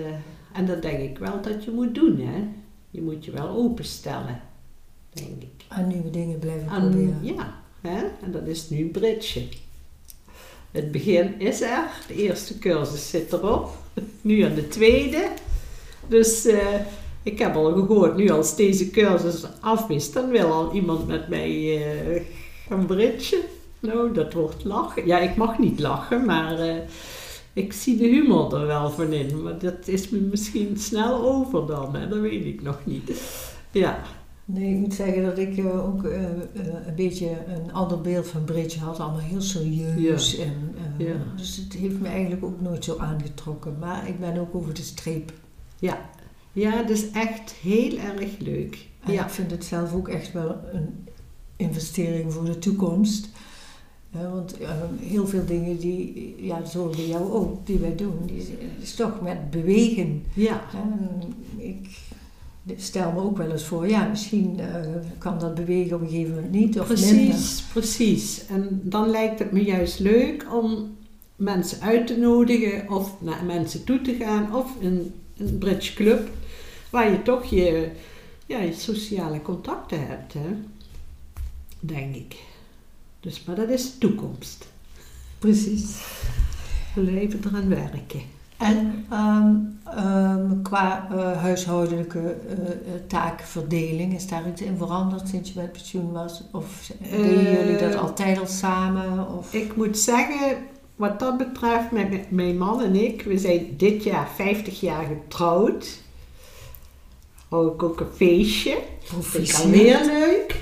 en 0.53 0.67
dat 0.67 0.83
denk 0.83 0.99
ik 0.99 1.19
wel 1.19 1.41
dat 1.43 1.65
je 1.65 1.71
moet 1.71 1.95
doen, 1.95 2.21
hè. 2.21 2.45
Je 2.91 3.03
moet 3.03 3.25
je 3.25 3.31
wel 3.31 3.49
openstellen, 3.49 4.41
denk 5.13 5.43
ik. 5.43 5.65
Aan 5.69 5.89
nieuwe 5.89 6.11
dingen 6.11 6.39
blijven 6.39 6.69
En, 6.73 6.81
proberen. 6.81 7.19
ja, 7.23 7.55
hè? 7.81 7.99
en 8.23 8.33
dat 8.33 8.47
is 8.47 8.71
nu 8.71 8.79
een 8.79 8.91
bridge. 8.91 9.49
Het 10.71 10.93
begin 10.93 11.41
is 11.41 11.61
er, 11.61 11.91
de 12.09 12.15
eerste 12.15 12.59
cursus 12.59 13.11
zit 13.11 13.33
erop, 13.33 13.71
nu 14.21 14.41
aan 14.41 14.55
de 14.55 14.69
tweede. 14.69 15.29
Dus 16.09 16.47
eh, 16.47 16.75
ik 17.23 17.39
heb 17.39 17.55
al 17.55 17.73
gehoord, 17.73 18.17
nu 18.17 18.31
als 18.31 18.57
deze 18.57 18.91
cursus 18.91 19.45
af 19.61 19.89
is, 19.89 20.13
dan 20.13 20.29
wil 20.31 20.53
al 20.53 20.73
iemand 20.73 21.07
met 21.07 21.29
mij 21.29 21.83
eh, 21.87 22.23
gaan. 22.69 22.87
Nou, 23.81 24.13
dat 24.13 24.33
wordt 24.33 24.65
lachen. 24.65 25.07
Ja, 25.07 25.19
ik 25.19 25.37
mag 25.37 25.59
niet 25.59 25.81
lachen, 25.81 26.25
maar 26.25 26.59
eh, 26.59 26.77
ik 27.53 27.73
zie 27.73 27.97
de 27.97 28.07
humor 28.07 28.55
er 28.55 28.67
wel 28.67 28.91
van 28.91 29.13
in. 29.13 29.43
Maar 29.43 29.59
dat 29.59 29.89
is 29.89 30.09
me 30.09 30.19
misschien 30.19 30.77
snel 30.79 31.23
over 31.23 31.67
dan, 31.67 31.95
hè? 31.95 32.09
dat 32.09 32.21
weet 32.21 32.45
ik 32.45 32.63
nog 32.63 32.81
niet. 32.85 33.23
Ja, 33.71 34.03
Nee, 34.45 34.75
ik 34.75 34.79
moet 34.79 34.95
zeggen 34.95 35.23
dat 35.23 35.39
ik 35.39 35.59
eh, 35.59 35.87
ook 35.87 36.05
eh, 36.05 36.31
eh, 36.31 36.87
een 36.87 36.95
beetje 36.95 37.29
een 37.47 37.73
ander 37.73 38.01
beeld 38.01 38.29
van 38.29 38.45
Bridge 38.45 38.79
had. 38.79 39.01
Allemaal 39.01 39.21
heel 39.21 39.41
serieus. 39.41 40.39
En, 40.39 40.75
Ja. 40.99 41.17
Dus 41.37 41.57
het 41.57 41.73
heeft 41.73 42.01
me 42.01 42.09
eigenlijk 42.09 42.45
ook 42.45 42.61
nooit 42.61 42.85
zo 42.85 42.99
aangetrokken. 42.99 43.77
Maar 43.79 44.09
ik 44.09 44.21
ben 44.21 44.39
ook 44.39 44.55
over 44.55 44.75
de 44.75 44.83
streep. 44.83 45.33
Ja, 45.79 46.11
ja, 46.53 46.71
het 46.71 46.91
is 46.91 47.11
echt 47.11 47.51
heel 47.51 47.99
erg 47.99 48.39
leuk. 48.39 48.89
En 49.01 49.13
Ja, 49.13 49.25
ik 49.25 49.31
vind 49.31 49.51
het 49.51 49.65
zelf 49.65 49.95
ook 49.95 50.09
echt 50.09 50.33
wel 50.33 50.57
een 50.73 51.09
investering 51.57 52.33
voor 52.33 52.45
de 52.45 52.59
toekomst. 52.59 53.29
Want 54.13 54.57
heel 55.01 55.27
veel 55.27 55.47
dingen 55.47 55.79
die, 55.79 56.35
ja, 56.39 56.65
zo 56.65 56.89
bij 56.89 57.07
jou 57.07 57.33
ook, 57.33 57.67
die 57.67 57.79
wij 57.79 57.97
doen, 57.97 58.17
die 58.27 58.37
is, 58.37 58.47
is 58.81 58.95
toch 58.95 59.21
met 59.21 59.51
bewegen. 59.51 60.25
ja, 60.35 60.63
En 60.75 61.21
ik 61.57 61.89
stel 62.77 63.13
me 63.13 63.21
ook 63.21 63.37
wel 63.37 63.51
eens 63.51 63.65
voor, 63.65 63.89
ja, 63.89 64.07
misschien 64.09 64.61
eh, 64.61 64.81
kan 65.19 65.39
dat 65.39 65.55
bewegen 65.55 65.97
op 65.97 66.03
een 66.03 66.09
gegeven 66.09 66.35
moment 66.35 66.53
niet 66.53 66.81
of 66.81 66.89
minder. 66.89 67.27
precies, 67.27 67.63
precies. 67.63 68.47
En 68.47 68.81
dan 68.83 69.11
lijkt 69.11 69.39
het 69.39 69.53
me 69.53 69.65
juist 69.65 69.99
leuk 69.99 70.47
om 70.53 70.97
mensen 71.37 71.81
uit 71.81 72.07
te 72.07 72.17
nodigen 72.17 72.91
of 72.91 73.15
naar 73.21 73.45
mensen 73.45 73.85
toe 73.85 74.01
te 74.01 74.15
gaan 74.15 74.57
of 74.57 74.77
een 74.81 75.13
een 75.37 75.59
bridge 75.59 75.95
club, 75.95 76.29
waar 76.91 77.11
je 77.11 77.23
toch 77.23 77.45
je, 77.45 77.91
ja, 78.47 78.59
je 78.59 78.73
sociale 78.73 79.43
contacten 79.43 80.07
hebt, 80.07 80.33
hè? 80.33 80.57
denk 81.81 82.15
ik. 82.15 82.37
Dus, 83.23 83.45
maar 83.45 83.57
dat 83.57 83.69
is 83.69 83.93
de 83.93 83.99
toekomst. 83.99 84.67
Precies. 85.39 85.97
We 86.95 87.21
even 87.21 87.41
eraan 87.47 87.69
werken. 87.69 88.23
En 88.57 89.07
ehm, 89.11 89.55
ehm, 89.97 90.63
qua 90.63 91.09
eh, 91.11 91.41
huishoudelijke 91.41 92.19
eh, 92.19 92.57
taakverdeling, 93.07 94.15
is 94.15 94.27
daar 94.27 94.49
iets 94.49 94.63
in 94.63 94.77
veranderd 94.77 95.29
sinds 95.29 95.53
je 95.53 95.61
met 95.61 95.73
pensioen 95.73 96.13
was? 96.13 96.43
Of 96.51 96.91
deden 97.11 97.53
jullie 97.53 97.79
dat 97.79 97.97
altijd 97.97 98.39
al 98.39 98.47
samen? 98.47 99.37
Of? 99.37 99.55
Ik 99.55 99.77
moet 99.77 99.99
zeggen, 99.99 100.57
wat 100.97 101.19
dat 101.19 101.37
betreft, 101.37 101.91
met 101.91 102.31
mijn 102.31 102.59
man 102.59 102.83
en 102.83 102.95
ik, 102.95 103.23
we 103.23 103.39
zijn 103.39 103.75
dit 103.77 104.05
jaar 104.05 104.29
50 104.35 104.81
jaar 104.81 105.05
getrouwd. 105.05 106.01
Hou 107.49 107.73
ik 107.73 107.83
ook 107.83 108.01
een 108.01 108.07
feestje. 108.15 108.79
Vind 109.03 109.49
ik 109.49 110.05
leuk. 110.05 110.61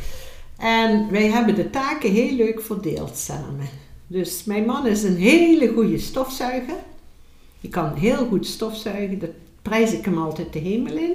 En 0.61 1.11
wij 1.11 1.27
hebben 1.27 1.55
de 1.55 1.71
taken 1.71 2.11
heel 2.11 2.35
leuk 2.35 2.61
verdeeld 2.61 3.17
samen. 3.17 3.69
Dus 4.07 4.45
mijn 4.45 4.65
man 4.65 4.87
is 4.87 5.03
een 5.03 5.17
hele 5.17 5.73
goede 5.73 5.99
stofzuiger. 5.99 6.77
Die 7.61 7.71
kan 7.71 7.95
heel 7.95 8.27
goed 8.27 8.47
stofzuigen. 8.47 9.19
Dat 9.19 9.31
prijs 9.63 9.93
ik 9.93 10.05
hem 10.05 10.19
altijd 10.19 10.53
de 10.53 10.59
hemel 10.59 10.97
in. 10.97 11.13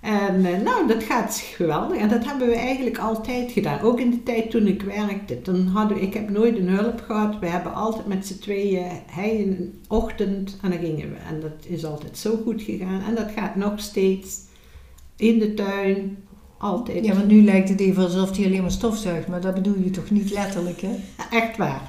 En 0.00 0.44
eh, 0.44 0.60
nou, 0.60 0.86
dat 0.86 1.02
gaat 1.02 1.34
geweldig. 1.34 1.96
En 1.96 2.08
dat 2.08 2.24
hebben 2.24 2.48
we 2.48 2.54
eigenlijk 2.54 2.98
altijd 2.98 3.52
gedaan. 3.52 3.80
Ook 3.80 4.00
in 4.00 4.10
de 4.10 4.22
tijd 4.22 4.50
toen 4.50 4.66
ik 4.66 4.82
werkte. 4.82 5.42
Toen 5.42 5.66
hadden 5.66 6.02
ik 6.02 6.14
heb 6.14 6.30
nooit 6.30 6.58
een 6.58 6.68
hulp 6.68 7.00
gehad. 7.00 7.38
We 7.38 7.46
hebben 7.46 7.74
altijd 7.74 8.06
met 8.06 8.26
z'n 8.26 8.38
tweeën, 8.38 8.90
hij 9.06 9.36
in 9.36 9.56
de 9.56 9.70
ochtend 9.88 10.58
en 10.62 10.70
dan 10.70 10.78
gingen 10.78 11.10
we. 11.10 11.16
En 11.28 11.40
dat 11.40 11.66
is 11.66 11.84
altijd 11.84 12.18
zo 12.18 12.40
goed 12.44 12.62
gegaan. 12.62 13.02
En 13.02 13.14
dat 13.14 13.30
gaat 13.36 13.56
nog 13.56 13.80
steeds 13.80 14.38
in 15.16 15.38
de 15.38 15.54
tuin. 15.54 16.24
Altijd. 16.60 17.04
Ja, 17.04 17.14
want 17.14 17.26
nu 17.26 17.44
lijkt 17.44 17.68
het 17.68 17.80
even 17.80 18.02
alsof 18.02 18.36
hij 18.36 18.46
alleen 18.46 18.60
maar 18.60 18.70
stofzuigt, 18.70 19.28
maar 19.28 19.40
dat 19.40 19.54
bedoel 19.54 19.78
je 19.78 19.90
toch 19.90 20.10
niet 20.10 20.30
letterlijk, 20.30 20.80
hè? 20.80 20.96
Echt 21.30 21.56
waar. 21.56 21.82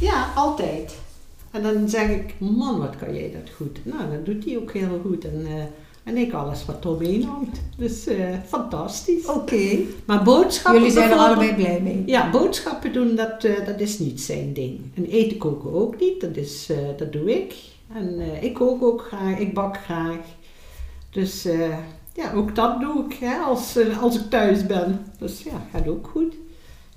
Ja, 0.00 0.32
altijd. 0.34 0.94
En 1.50 1.62
dan 1.62 1.88
zeg 1.88 2.10
ik, 2.10 2.34
man, 2.38 2.78
wat 2.78 2.96
kan 2.96 3.14
jij 3.14 3.32
dat 3.32 3.54
goed. 3.56 3.78
Nou, 3.84 4.10
dat 4.10 4.24
doet 4.24 4.44
hij 4.44 4.56
ook 4.56 4.72
heel 4.72 5.00
goed. 5.04 5.24
En, 5.24 5.46
eh, 5.46 5.64
en 6.04 6.16
ik 6.16 6.32
alles 6.32 6.64
wat 6.64 6.84
eromheen 6.84 7.24
hangt. 7.24 7.60
Dus 7.76 8.06
eh, 8.06 8.34
fantastisch. 8.46 9.26
Oké. 9.26 9.78
Maar 10.04 10.22
boodschappen 10.22 10.80
Jullie 10.80 10.96
zijn 10.96 11.10
er 11.10 11.16
allebei 11.16 11.54
blij 11.54 11.80
mee. 11.80 12.02
Ja, 12.06 12.30
boodschappen 12.30 12.92
doen, 12.92 13.14
dat, 13.14 13.44
eh, 13.44 13.66
dat 13.66 13.80
is 13.80 13.98
niet 13.98 14.20
zijn 14.20 14.52
ding. 14.52 14.80
En 14.94 15.04
eten 15.04 15.36
koken 15.36 15.72
ook 15.72 16.00
niet, 16.00 16.20
dat, 16.20 16.36
is, 16.36 16.70
dat 16.96 17.12
doe 17.12 17.34
ik. 17.34 17.54
En 17.94 18.20
ik 18.40 18.54
kook 18.54 18.82
ook 18.82 19.02
graag, 19.02 19.38
ik 19.38 19.54
bak 19.54 19.76
graag. 19.76 20.20
Dus 21.10 21.46
ja, 22.14 22.32
ook 22.32 22.54
dat 22.54 22.80
doe 22.80 23.04
ik 23.04 23.12
hè, 23.14 23.36
als, 23.36 23.76
eh, 23.76 24.02
als 24.02 24.16
ik 24.20 24.30
thuis 24.30 24.66
ben. 24.66 25.00
Dus 25.18 25.42
ja, 25.42 25.66
gaat 25.72 25.88
ook 25.88 26.06
goed. 26.12 26.34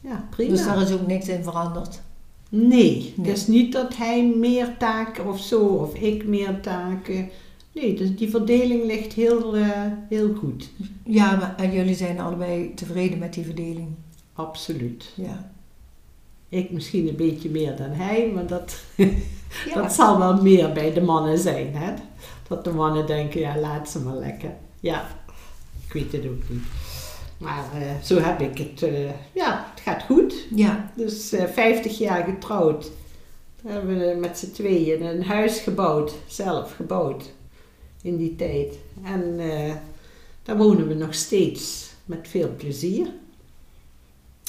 Ja, 0.02 0.28
prima. 0.30 0.50
Dus 0.50 0.64
daar 0.64 0.82
is 0.82 0.92
ook 0.92 1.08
niks 1.08 1.28
in 1.28 1.44
veranderd. 1.44 2.02
Nee, 2.50 2.70
Nee. 2.70 3.14
het 3.28 3.38
is 3.38 3.48
niet 3.48 3.72
dat 3.74 3.96
hij 3.96 4.34
meer 4.36 4.78
taken 4.78 5.26
of 5.28 5.40
zo, 5.40 5.60
of 5.66 5.96
ik 5.96 6.26
meer 6.26 6.60
taken. 6.62 7.30
Nee, 7.72 7.94
dus 7.94 8.16
die 8.16 8.30
verdeling 8.30 8.86
ligt 8.86 9.14
heel, 9.14 9.56
eh, 9.56 9.70
heel 10.10 10.34
goed. 10.36 10.70
Ja, 11.06 11.36
maar 11.36 11.56
en 11.58 11.72
jullie 11.72 11.96
zijn 11.96 12.20
allebei 12.20 12.74
tevreden 12.74 13.18
met 13.20 13.34
die 13.34 13.46
verdeling. 13.46 13.88
Absoluut. 14.34 15.14
Ja. 15.16 15.52
Ik 16.50 16.72
misschien 16.72 17.08
een 17.08 17.16
beetje 17.16 17.50
meer 17.50 17.76
dan 17.76 17.90
hij, 17.92 18.32
maar 18.34 18.48
dat, 18.48 18.76
Ja. 19.68 19.74
dat 19.82 19.94
zal 19.94 20.18
wel 20.20 20.42
meer 20.42 20.72
bij 20.72 20.94
de 20.94 21.02
mannen 21.02 21.38
zijn. 21.38 21.76
Hè? 21.76 21.94
Dat 22.48 22.64
de 22.64 22.72
mannen 22.72 23.06
denken, 23.08 23.40
ja, 23.40 23.58
laat 23.60 23.90
ze 23.90 24.00
maar 24.00 24.16
lekker. 24.16 24.52
Ja, 24.80 25.08
ik 25.88 25.94
weet 25.94 26.12
het 26.12 26.26
ook 26.26 26.50
niet. 26.50 26.64
Maar 27.38 27.66
eh, 27.74 28.02
zo 28.04 28.20
heb 28.20 28.42
ik 28.42 28.58
het. 28.58 28.84
eh, 28.84 29.10
ja, 29.34 29.68
het 29.74 29.84
gaat 29.84 30.04
goed. 30.04 30.34
Ja. 30.56 30.92
Dus 30.96 31.32
eh 31.32 31.46
50 31.46 31.98
jaar 31.98 32.24
getrouwd. 32.24 32.92
Daar 33.62 33.74
hebben 33.74 33.98
we 34.00 34.18
met 34.20 34.38
z'n 34.38 34.52
tweeën 34.52 35.06
een 35.06 35.24
huis 35.24 35.60
gebouwd, 35.60 36.14
zelf 36.28 36.76
gebouwd 36.76 37.24
in 38.02 38.18
die 38.18 38.36
tijd. 38.36 38.78
En 39.04 39.40
daar 40.44 40.58
wonen 40.58 40.88
we 40.88 40.94
nog 40.94 41.14
steeds 41.14 41.90
met 42.06 42.28
veel 42.30 42.50
plezier. 42.58 43.08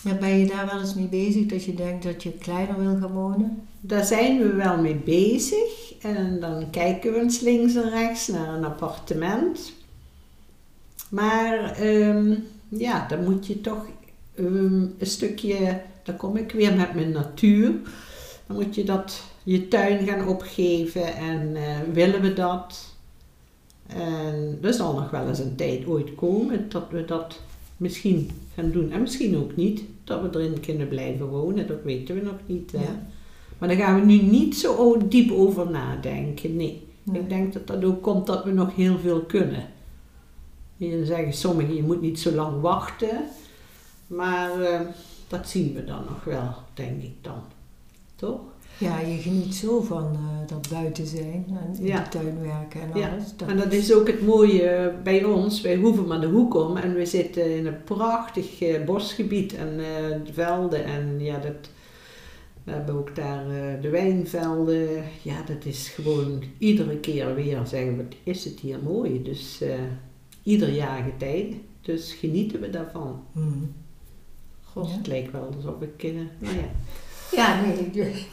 En 0.05 0.19
ben 0.19 0.39
je 0.39 0.47
daar 0.47 0.67
wel 0.67 0.81
eens 0.81 0.95
mee 0.95 1.07
bezig 1.07 1.47
dat 1.47 1.65
je 1.65 1.75
denkt 1.75 2.05
dat 2.05 2.23
je 2.23 2.33
kleiner 2.33 2.79
wil 2.81 2.97
gaan 3.01 3.13
wonen? 3.13 3.63
Daar 3.81 4.05
zijn 4.05 4.39
we 4.39 4.53
wel 4.53 4.77
mee 4.79 4.95
bezig. 4.95 5.95
En 6.03 6.41
dan 6.41 6.71
kijken 6.71 7.13
we 7.13 7.19
eens 7.19 7.41
links 7.41 7.75
en 7.75 7.91
rechts 7.91 8.29
naar 8.29 8.55
een 8.55 8.65
appartement. 8.65 9.73
Maar 11.11 11.73
ehm, 11.73 12.35
ja, 12.69 13.07
dan 13.09 13.25
moet 13.25 13.47
je 13.47 13.61
toch 13.61 13.87
ehm, 14.35 14.83
een 14.99 15.07
stukje, 15.07 15.81
dan 16.03 16.17
kom 16.17 16.37
ik 16.37 16.53
weer 16.53 16.77
met 16.77 16.95
mijn 16.95 17.11
natuur. 17.11 17.73
Dan 18.47 18.57
moet 18.57 18.75
je 18.75 18.85
dat, 18.85 19.23
je 19.43 19.69
tuin 19.69 20.07
gaan 20.07 20.29
opgeven 20.29 21.15
en 21.17 21.57
eh, 21.57 21.63
willen 21.93 22.21
we 22.21 22.33
dat? 22.33 22.97
En 23.87 24.59
er 24.63 24.73
zal 24.73 24.95
nog 24.95 25.11
wel 25.11 25.29
eens 25.29 25.39
een 25.39 25.57
tijd 25.57 25.87
ooit 25.87 26.15
komen 26.15 26.69
dat 26.69 26.85
we 26.91 27.05
dat 27.05 27.41
misschien 27.77 28.31
gaan 28.55 28.71
doen. 28.71 28.93
En 28.93 29.01
misschien 29.01 29.37
ook 29.37 29.57
niet, 29.57 29.83
dat 30.05 30.21
we 30.23 30.39
erin 30.39 30.61
kunnen 30.61 30.89
blijven 30.89 31.27
wonen, 31.27 31.67
dat 31.67 31.83
weten 31.85 32.15
we 32.15 32.21
nog 32.21 32.39
niet. 32.47 32.73
hè. 32.73 32.79
Ja. 32.79 33.07
Maar 33.59 33.69
daar 33.69 33.79
gaan 33.79 34.01
we 34.01 34.07
nu 34.07 34.23
niet 34.23 34.57
zo 34.57 34.97
diep 35.09 35.33
over 35.33 35.71
nadenken. 35.71 36.57
Nee. 36.57 36.87
Nee. 37.03 37.21
Ik 37.21 37.29
denk 37.29 37.53
dat 37.53 37.67
dat 37.67 37.85
ook 37.85 38.03
komt 38.03 38.27
dat 38.27 38.45
we 38.45 38.53
nog 38.53 38.77
heel 38.77 38.99
veel 38.99 39.21
kunnen. 39.21 39.67
Je 40.79 41.05
zeggen 41.07 41.33
sommigen, 41.33 41.75
je 41.75 41.83
moet 41.83 42.01
niet 42.01 42.21
zo 42.21 42.31
lang 42.33 42.61
wachten. 42.61 43.21
Maar 44.07 44.61
eh, 44.61 44.81
dat 45.29 45.49
zien 45.49 45.75
we 45.75 45.85
dan 45.85 46.05
nog 46.09 46.25
wel, 46.25 46.55
denk 46.75 47.03
ik 47.03 47.15
dan. 47.21 47.43
Toch? 48.17 48.41
Ja, 48.79 49.01
je 49.01 49.17
geniet 49.19 49.55
zo 49.55 49.81
van 49.81 50.13
eh, 50.13 50.49
dat 50.49 50.69
buiten 50.69 51.07
zijn 51.07 51.47
en 51.49 51.77
in 51.79 51.87
Ja. 51.87 52.03
de 52.03 52.09
tuin 52.09 52.41
werken 52.43 52.81
en 52.81 53.01
Ja, 53.01 53.09
alles. 53.09 53.25
Dat 53.37 53.49
En 53.49 53.57
dat 53.57 53.73
is 53.73 53.93
ook 53.95 54.07
het 54.07 54.23
mooie 54.27 54.95
bij 55.03 55.25
ons. 55.25 55.61
Wij 55.61 55.77
hoeven 55.77 56.07
maar 56.07 56.21
de 56.21 56.27
hoek 56.27 56.55
om 56.55 56.77
en 56.77 56.95
we 56.95 57.07
zitten 57.07 57.57
in 57.57 57.67
een 57.67 57.85
prachtig 57.85 58.61
eh, 58.63 58.85
bosgebied 58.85 59.55
en 59.55 59.81
velden. 60.33 60.85
En 60.85 61.21
ja, 61.21 61.39
dat, 61.39 61.71
we 62.65 62.71
hebben 62.71 62.95
ook 62.95 63.15
daar 63.17 63.45
de 63.81 63.89
wijnvelden. 63.89 64.89
Ja, 65.23 65.43
dat 65.43 65.65
is 65.65 65.89
gewoon 65.89 66.43
iedere 66.59 66.97
keer 66.97 67.35
weer 67.35 67.61
zeggen 67.67 67.97
we, 67.97 68.03
wat 68.03 68.15
is 68.23 68.45
het 68.45 68.61
hier 68.61 68.79
mooi. 68.83 69.23
Dus 69.23 69.61
ieder 70.43 70.73
jaar 70.73 71.03
getijden. 71.03 71.61
Dus 71.81 72.13
genieten 72.13 72.61
we 72.61 72.71
daarvan. 72.71 73.23
Mhm. 73.33 73.49
God, 74.65 74.89
Ja. 74.91 74.97
het 74.97 75.07
lijkt 75.07 75.33
wel 75.33 75.51
alsof 75.57 75.81
ik... 75.81 76.03
eh, 76.03 76.11
nou 76.39 76.55
ja. 76.57 76.71
Ja, 77.33 77.61
nee. 77.61 77.91
Je, 77.93 78.25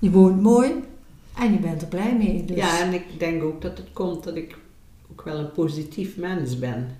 je 0.00 0.10
woont 0.10 0.40
mooi 0.42 0.72
en 1.38 1.52
je 1.52 1.58
bent 1.58 1.82
er 1.82 1.88
blij 1.88 2.16
mee. 2.16 2.44
Dus. 2.44 2.56
Ja, 2.56 2.80
en 2.82 2.92
ik 2.92 3.04
denk 3.18 3.42
ook 3.42 3.62
dat 3.62 3.78
het 3.78 3.88
komt 3.92 4.24
dat 4.24 4.36
ik 4.36 4.58
ook 5.10 5.22
wel 5.24 5.38
een 5.38 5.52
positief 5.52 6.16
mens 6.16 6.58
ben. 6.58 6.96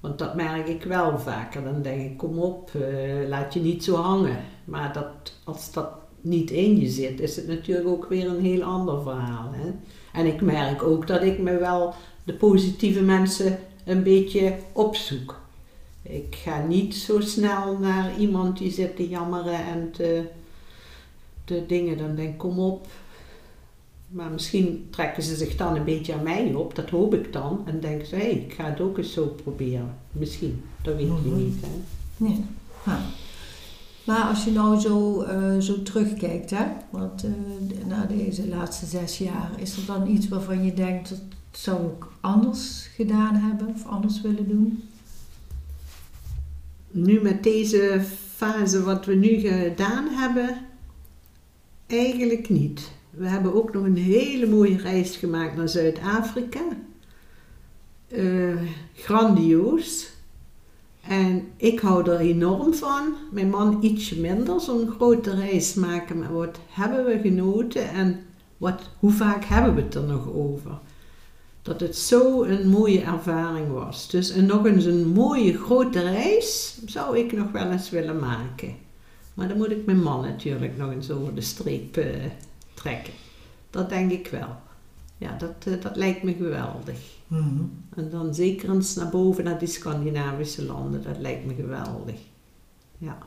Want 0.00 0.18
dat 0.18 0.34
merk 0.34 0.68
ik 0.68 0.82
wel 0.82 1.18
vaker. 1.18 1.62
Dan 1.64 1.82
denk 1.82 2.00
ik, 2.10 2.16
kom 2.16 2.38
op, 2.38 2.70
eh, 2.74 3.28
laat 3.28 3.54
je 3.54 3.60
niet 3.60 3.84
zo 3.84 3.94
hangen. 3.94 4.36
Maar 4.64 4.92
dat, 4.92 5.32
als 5.44 5.72
dat 5.72 5.88
niet 6.20 6.50
in 6.50 6.80
je 6.80 6.88
zit, 6.88 7.20
is 7.20 7.36
het 7.36 7.46
natuurlijk 7.46 7.88
ook 7.88 8.06
weer 8.08 8.26
een 8.28 8.40
heel 8.44 8.62
ander 8.62 9.02
verhaal. 9.02 9.52
Hè? 9.52 9.70
En 10.20 10.26
ik 10.26 10.40
merk 10.40 10.82
ook 10.82 11.06
dat 11.06 11.22
ik 11.22 11.38
me 11.38 11.58
wel 11.58 11.94
de 12.26 12.32
positieve 12.32 13.00
mensen 13.02 13.58
een 13.84 14.02
beetje 14.02 14.54
opzoek. 14.72 15.40
Ik 16.02 16.36
ga 16.44 16.66
niet 16.66 16.94
zo 16.94 17.20
snel 17.20 17.78
naar 17.78 18.18
iemand 18.18 18.58
die 18.58 18.70
zit 18.72 18.96
te 18.96 19.08
jammeren 19.08 19.64
en 19.66 19.90
te, 19.92 20.24
te 21.44 21.64
dingen. 21.66 21.98
Dan 21.98 22.14
denk 22.14 22.32
ik, 22.32 22.38
kom 22.38 22.58
op, 22.58 22.86
maar 24.08 24.30
misschien 24.30 24.86
trekken 24.90 25.22
ze 25.22 25.36
zich 25.36 25.56
dan 25.56 25.76
een 25.76 25.84
beetje 25.84 26.14
aan 26.14 26.22
mij 26.22 26.54
op, 26.54 26.74
dat 26.74 26.90
hoop 26.90 27.14
ik 27.14 27.32
dan. 27.32 27.62
En 27.66 27.80
denken 27.80 28.06
ze, 28.06 28.14
hé, 28.16 28.22
ik 28.26 28.52
ga 28.52 28.64
het 28.64 28.80
ook 28.80 28.98
eens 28.98 29.12
zo 29.12 29.36
proberen. 29.42 29.94
Misschien, 30.12 30.62
dat 30.82 30.94
weet 30.96 31.06
je 31.06 31.12
Mhm. 31.12 31.36
niet. 31.36 31.54
Hè? 31.60 31.68
Ja. 32.26 32.34
Ja. 32.86 33.00
Maar 34.04 34.22
als 34.22 34.44
je 34.44 34.50
nou 34.50 34.80
zo, 34.80 35.22
eh, 35.22 35.58
zo 35.58 35.82
terugkijkt, 35.82 36.50
hè, 36.50 36.64
want 36.90 37.24
eh, 37.24 37.30
na 37.86 38.04
deze 38.06 38.48
laatste 38.48 38.86
zes 38.86 39.18
jaar, 39.18 39.50
is 39.56 39.76
er 39.76 39.86
dan 39.86 40.08
iets 40.08 40.28
waarvan 40.28 40.64
je 40.64 40.74
denkt 40.74 41.08
dat 41.08 41.18
zou 41.56 41.86
ik 41.86 42.06
anders 42.20 42.88
gedaan 42.94 43.34
hebben 43.34 43.66
of 43.66 43.86
anders 43.86 44.20
willen 44.20 44.48
doen? 44.48 44.82
Nu 46.90 47.20
met 47.20 47.42
deze 47.42 48.04
fase 48.34 48.82
wat 48.82 49.04
we 49.04 49.14
nu 49.14 49.38
gedaan 49.38 50.08
hebben, 50.08 50.66
eigenlijk 51.86 52.48
niet. 52.48 52.90
We 53.10 53.28
hebben 53.28 53.54
ook 53.54 53.72
nog 53.72 53.84
een 53.84 53.96
hele 53.96 54.46
mooie 54.46 54.76
reis 54.76 55.16
gemaakt 55.16 55.56
naar 55.56 55.68
Zuid-Afrika. 55.68 56.62
Eh, 58.08 58.56
grandioos. 58.94 60.14
En 61.08 61.48
ik 61.56 61.80
hou 61.80 62.10
er 62.10 62.20
enorm 62.20 62.74
van. 62.74 63.14
Mijn 63.30 63.50
man 63.50 63.78
ietsje 63.82 64.20
minder, 64.20 64.60
zo'n 64.60 64.88
grote 64.88 65.34
reis 65.34 65.74
maken. 65.74 66.18
Maar 66.18 66.32
wat 66.32 66.58
hebben 66.68 67.04
we 67.04 67.18
genoten. 67.20 67.90
En 67.90 68.20
wat, 68.56 68.90
hoe 68.98 69.12
vaak 69.12 69.44
hebben 69.44 69.74
we 69.74 69.82
het 69.82 69.94
er 69.94 70.02
nog 70.02 70.32
over? 70.32 70.78
Dat 71.66 71.80
het 71.80 71.96
zo 71.96 72.42
een 72.42 72.68
mooie 72.68 73.00
ervaring 73.00 73.72
was. 73.72 74.10
Dus 74.10 74.30
en 74.30 74.46
nog 74.46 74.66
eens 74.66 74.84
een 74.84 75.06
mooie 75.06 75.58
grote 75.58 76.00
reis 76.00 76.78
zou 76.84 77.18
ik 77.18 77.32
nog 77.32 77.50
wel 77.50 77.70
eens 77.70 77.90
willen 77.90 78.18
maken. 78.18 78.74
Maar 79.34 79.48
dan 79.48 79.56
moet 79.56 79.70
ik 79.70 79.86
mijn 79.86 80.02
man 80.02 80.20
natuurlijk 80.20 80.76
nog 80.76 80.90
eens 80.90 81.10
over 81.10 81.34
de 81.34 81.40
streep 81.40 81.96
eh, 81.96 82.24
trekken. 82.74 83.12
Dat 83.70 83.88
denk 83.88 84.10
ik 84.10 84.28
wel. 84.28 84.56
Ja, 85.18 85.36
dat, 85.38 85.54
eh, 85.64 85.80
dat 85.80 85.96
lijkt 85.96 86.22
me 86.22 86.34
geweldig. 86.34 86.98
Mhm. 87.26 87.62
En 87.96 88.10
dan 88.10 88.34
zeker 88.34 88.70
eens 88.70 88.94
naar 88.94 89.10
boven, 89.10 89.44
naar 89.44 89.58
die 89.58 89.68
Scandinavische 89.68 90.64
landen. 90.64 91.02
Dat 91.02 91.18
lijkt 91.18 91.46
me 91.46 91.54
geweldig. 91.54 92.18
Ja. 92.98 93.18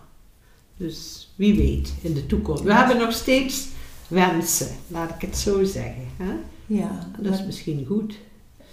Dus 0.77 1.29
wie 1.35 1.55
weet, 1.55 1.93
in 2.01 2.13
de 2.13 2.25
toekomst. 2.25 2.63
We 2.63 2.73
hebben 2.73 2.97
nog 2.97 3.13
steeds 3.13 3.67
wensen, 4.07 4.75
laat 4.87 5.09
ik 5.09 5.21
het 5.21 5.37
zo 5.37 5.63
zeggen. 5.63 6.05
Hè? 6.17 6.33
Ja, 6.65 7.09
dat 7.19 7.33
is 7.33 7.45
misschien 7.45 7.85
goed. 7.85 8.19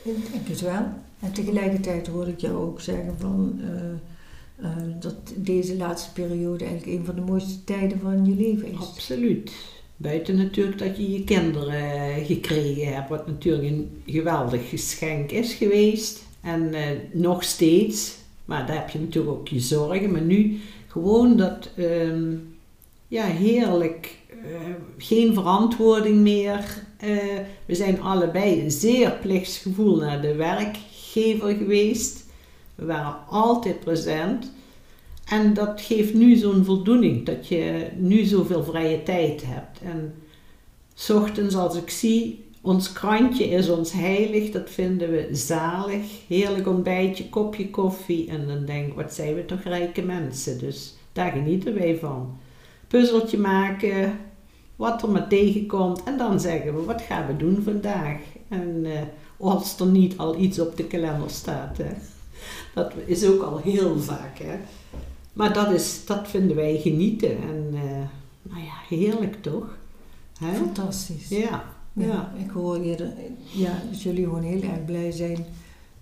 Ik 0.09 0.33
denk 0.33 0.49
het 0.49 0.61
wel. 0.61 0.87
En 1.21 1.33
tegelijkertijd 1.33 2.07
hoor 2.07 2.29
ik 2.29 2.40
jou 2.40 2.55
ook 2.57 2.81
zeggen 2.81 3.14
van, 3.19 3.61
eh, 3.61 4.66
eh, 4.66 4.77
dat 5.01 5.14
deze 5.37 5.77
laatste 5.77 6.12
periode 6.12 6.64
eigenlijk 6.64 6.99
een 6.99 7.05
van 7.05 7.14
de 7.14 7.21
mooiste 7.21 7.64
tijden 7.64 8.01
van 8.01 8.27
je 8.27 8.35
leven 8.35 8.73
is. 8.73 8.79
Absoluut. 8.79 9.53
Buiten 9.97 10.37
natuurlijk 10.37 10.79
dat 10.79 10.97
je 10.97 11.11
je 11.12 11.25
kinderen 11.25 11.92
eh, 11.92 12.27
gekregen 12.27 12.95
hebt, 12.95 13.09
wat 13.09 13.27
natuurlijk 13.27 13.64
een 13.64 14.03
geweldig 14.07 14.69
geschenk 14.69 15.31
is 15.31 15.55
geweest. 15.55 16.25
En 16.40 16.75
nog 17.12 17.42
steeds, 17.42 18.16
maar 18.45 18.66
daar 18.66 18.77
heb 18.77 18.88
je 18.88 18.99
natuurlijk 18.99 19.37
ook 19.37 19.49
je 19.49 19.61
zorgen. 19.61 20.12
Maar 20.12 20.23
nu 20.23 20.61
gewoon 20.87 21.37
dat, 21.37 21.71
ehm, 21.77 22.35
ja, 23.09 23.25
heerlijk, 23.25 24.14
geen 24.98 25.35
verantwoording 25.35 26.16
meer. 26.16 26.82
Eh, 26.96 27.09
we 27.66 27.74
zijn 27.74 28.00
allebei 28.00 28.70
zeer 28.70 29.12
plichtsgevoel 29.22 29.96
naar 29.96 30.22
de 30.22 30.35
werkgever 30.35 31.54
geweest. 31.54 32.24
We 32.74 32.85
waren 32.85 33.16
altijd 33.28 33.80
present. 33.80 34.52
En 35.28 35.54
dat 35.54 35.80
geeft 35.80 36.14
nu 36.14 36.37
zo'n 36.37 36.64
voldoening, 36.64 37.24
dat 37.24 37.48
je 37.48 37.88
nu 37.96 38.24
zoveel 38.24 38.64
vrije 38.64 39.02
tijd 39.02 39.42
hebt. 39.46 39.80
En 39.82 40.14
s 40.94 41.11
ochtends 41.11 41.54
als 41.56 41.76
ik 41.76 41.90
zie, 41.90 42.44
ons 42.61 42.92
krantje 42.92 43.44
is 43.44 43.68
ons 43.68 43.92
heilig, 43.92 44.50
dat 44.50 44.70
vinden 44.70 45.11
we 45.11 45.28
zalig. 45.32 46.04
Heerlijk 46.28 46.68
ontbijtje, 46.68 47.28
kopje 47.28 47.70
koffie. 47.70 48.28
En 48.28 48.46
dan 48.46 48.64
denk 48.64 48.87
ik, 48.87 48.94
wat 48.94 49.14
zijn 49.14 49.35
we 49.35 49.44
toch 49.44 49.62
rijke 49.62 50.02
mensen. 50.02 50.59
Dus 50.59 50.94
daar 51.12 51.30
genieten 51.30 51.74
wij 51.74 51.96
van. 51.96 52.38
Puzzeltje 52.88 53.38
maken, 53.38 54.18
wat 54.76 55.02
er 55.02 55.10
maar 55.10 55.28
tegenkomt. 55.28 56.02
En 56.02 56.18
dan 56.18 56.40
zeggen 56.40 56.74
we, 56.74 56.84
wat 56.84 57.02
gaan 57.02 57.26
we 57.26 57.36
doen 57.36 57.62
vandaag? 57.62 58.18
En 58.48 58.80
eh, 58.84 59.00
als 59.38 59.80
er 59.80 59.86
niet 59.86 60.18
al 60.18 60.38
iets 60.38 60.58
op 60.58 60.76
de 60.76 60.84
kalender 60.84 61.30
staat. 61.30 61.76
Hè. 61.76 61.92
Dat 62.74 62.92
is 63.06 63.26
ook 63.26 63.42
al 63.42 63.56
heel 63.56 63.98
vaak. 64.00 64.38
Hè. 64.38 64.58
Maar 65.32 65.52
dat, 65.52 65.70
is, 65.70 66.04
dat 66.04 66.28
vinden 66.28 66.56
wij 66.56 66.78
genieten. 66.80 67.30
En 67.30 67.68
eh, 67.72 67.80
nou 68.42 68.64
ja, 68.64 68.96
heerlijk 68.96 69.42
toch? 69.42 69.76
Hè? 70.38 70.54
Fantastisch. 70.54 71.28
Ja, 71.28 71.64
Ja, 71.92 72.06
ja. 72.06 72.32
ik 72.44 72.50
hoor 72.50 72.76
eerder 72.76 73.12
ja, 73.52 73.82
dat 73.90 74.02
jullie 74.02 74.24
gewoon 74.24 74.42
heel 74.42 74.62
erg 74.62 74.84
blij 74.84 75.10
zijn 75.10 75.46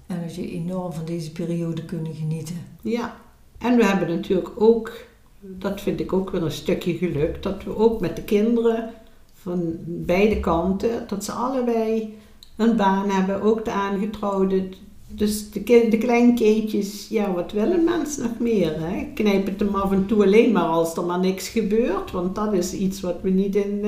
en 0.07 0.21
dat 0.23 0.35
je 0.35 0.51
enorm 0.51 0.93
van 0.93 1.05
deze 1.05 1.33
periode 1.33 1.85
kunnen 1.85 2.15
genieten. 2.15 2.57
ja. 2.83 3.17
En 3.59 3.77
we 3.77 3.85
hebben 3.85 4.09
natuurlijk 4.09 4.51
ook, 4.57 5.07
dat 5.47 5.81
vind 5.81 6.01
ik 6.01 6.13
ook 6.13 6.31
weer 6.31 6.43
een 6.43 6.51
stukje 6.51 6.97
geluk, 6.97 7.43
dat 7.43 7.65
we 7.65 7.77
ook 7.77 8.01
met 8.01 8.17
de 8.17 8.23
kinderen 8.23 8.91
van 9.33 9.75
beide 9.87 10.41
kanten, 10.41 11.05
dat 11.09 11.25
ze 11.25 11.33
allebei 11.33 12.19
een 12.57 12.77
baan 12.77 13.11
hebben, 13.11 13.43
ook 13.43 13.65
de 13.65 13.71
aangetrouwde. 13.71 14.69
Dus 15.09 15.51
de, 15.51 15.63
kind, 15.63 15.91
de 15.91 15.99
kleinkindjes, 15.99 17.09
ja, 17.09 17.33
wat 17.33 17.53
willen 17.53 17.85
mensen 17.85 18.23
nog 18.23 18.39
meer? 18.39 18.81
Hè? 18.81 19.11
Knijp 19.15 19.47
het 19.47 19.61
hem 19.61 19.75
af 19.75 19.93
en 19.93 20.07
toe 20.07 20.23
alleen 20.23 20.53
maar 20.53 20.63
als 20.63 20.97
er 20.97 21.05
maar 21.05 21.19
niks 21.19 21.49
gebeurt, 21.49 22.11
want 22.11 22.35
dat 22.35 22.53
is 22.53 22.73
iets 22.73 23.01
wat 23.01 23.17
we 23.23 23.31
niet 23.31 23.57
in, 23.57 23.81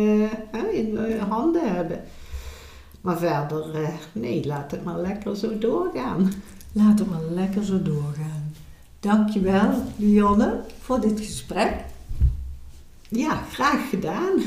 eh, 0.53 0.79
in 0.79 0.97
eh, 0.97 1.23
handen 1.29 1.75
hebben. 1.75 2.01
Maar 3.01 3.19
verder, 3.19 3.75
eh, 3.75 3.89
nee, 4.13 4.47
laat 4.47 4.71
het 4.71 4.85
maar 4.85 5.01
lekker 5.01 5.37
zo 5.37 5.59
doorgaan. 5.59 6.33
Laat 6.73 6.99
het 6.99 7.11
maar 7.11 7.35
lekker 7.35 7.65
zo 7.65 7.83
doorgaan. 7.83 8.36
Dankjewel, 9.01 9.83
Lionne, 9.97 10.61
voor 10.81 11.01
dit 11.01 11.21
gesprek. 11.21 11.85
Ja, 13.09 13.43
graag 13.53 13.89
gedaan. 13.89 14.43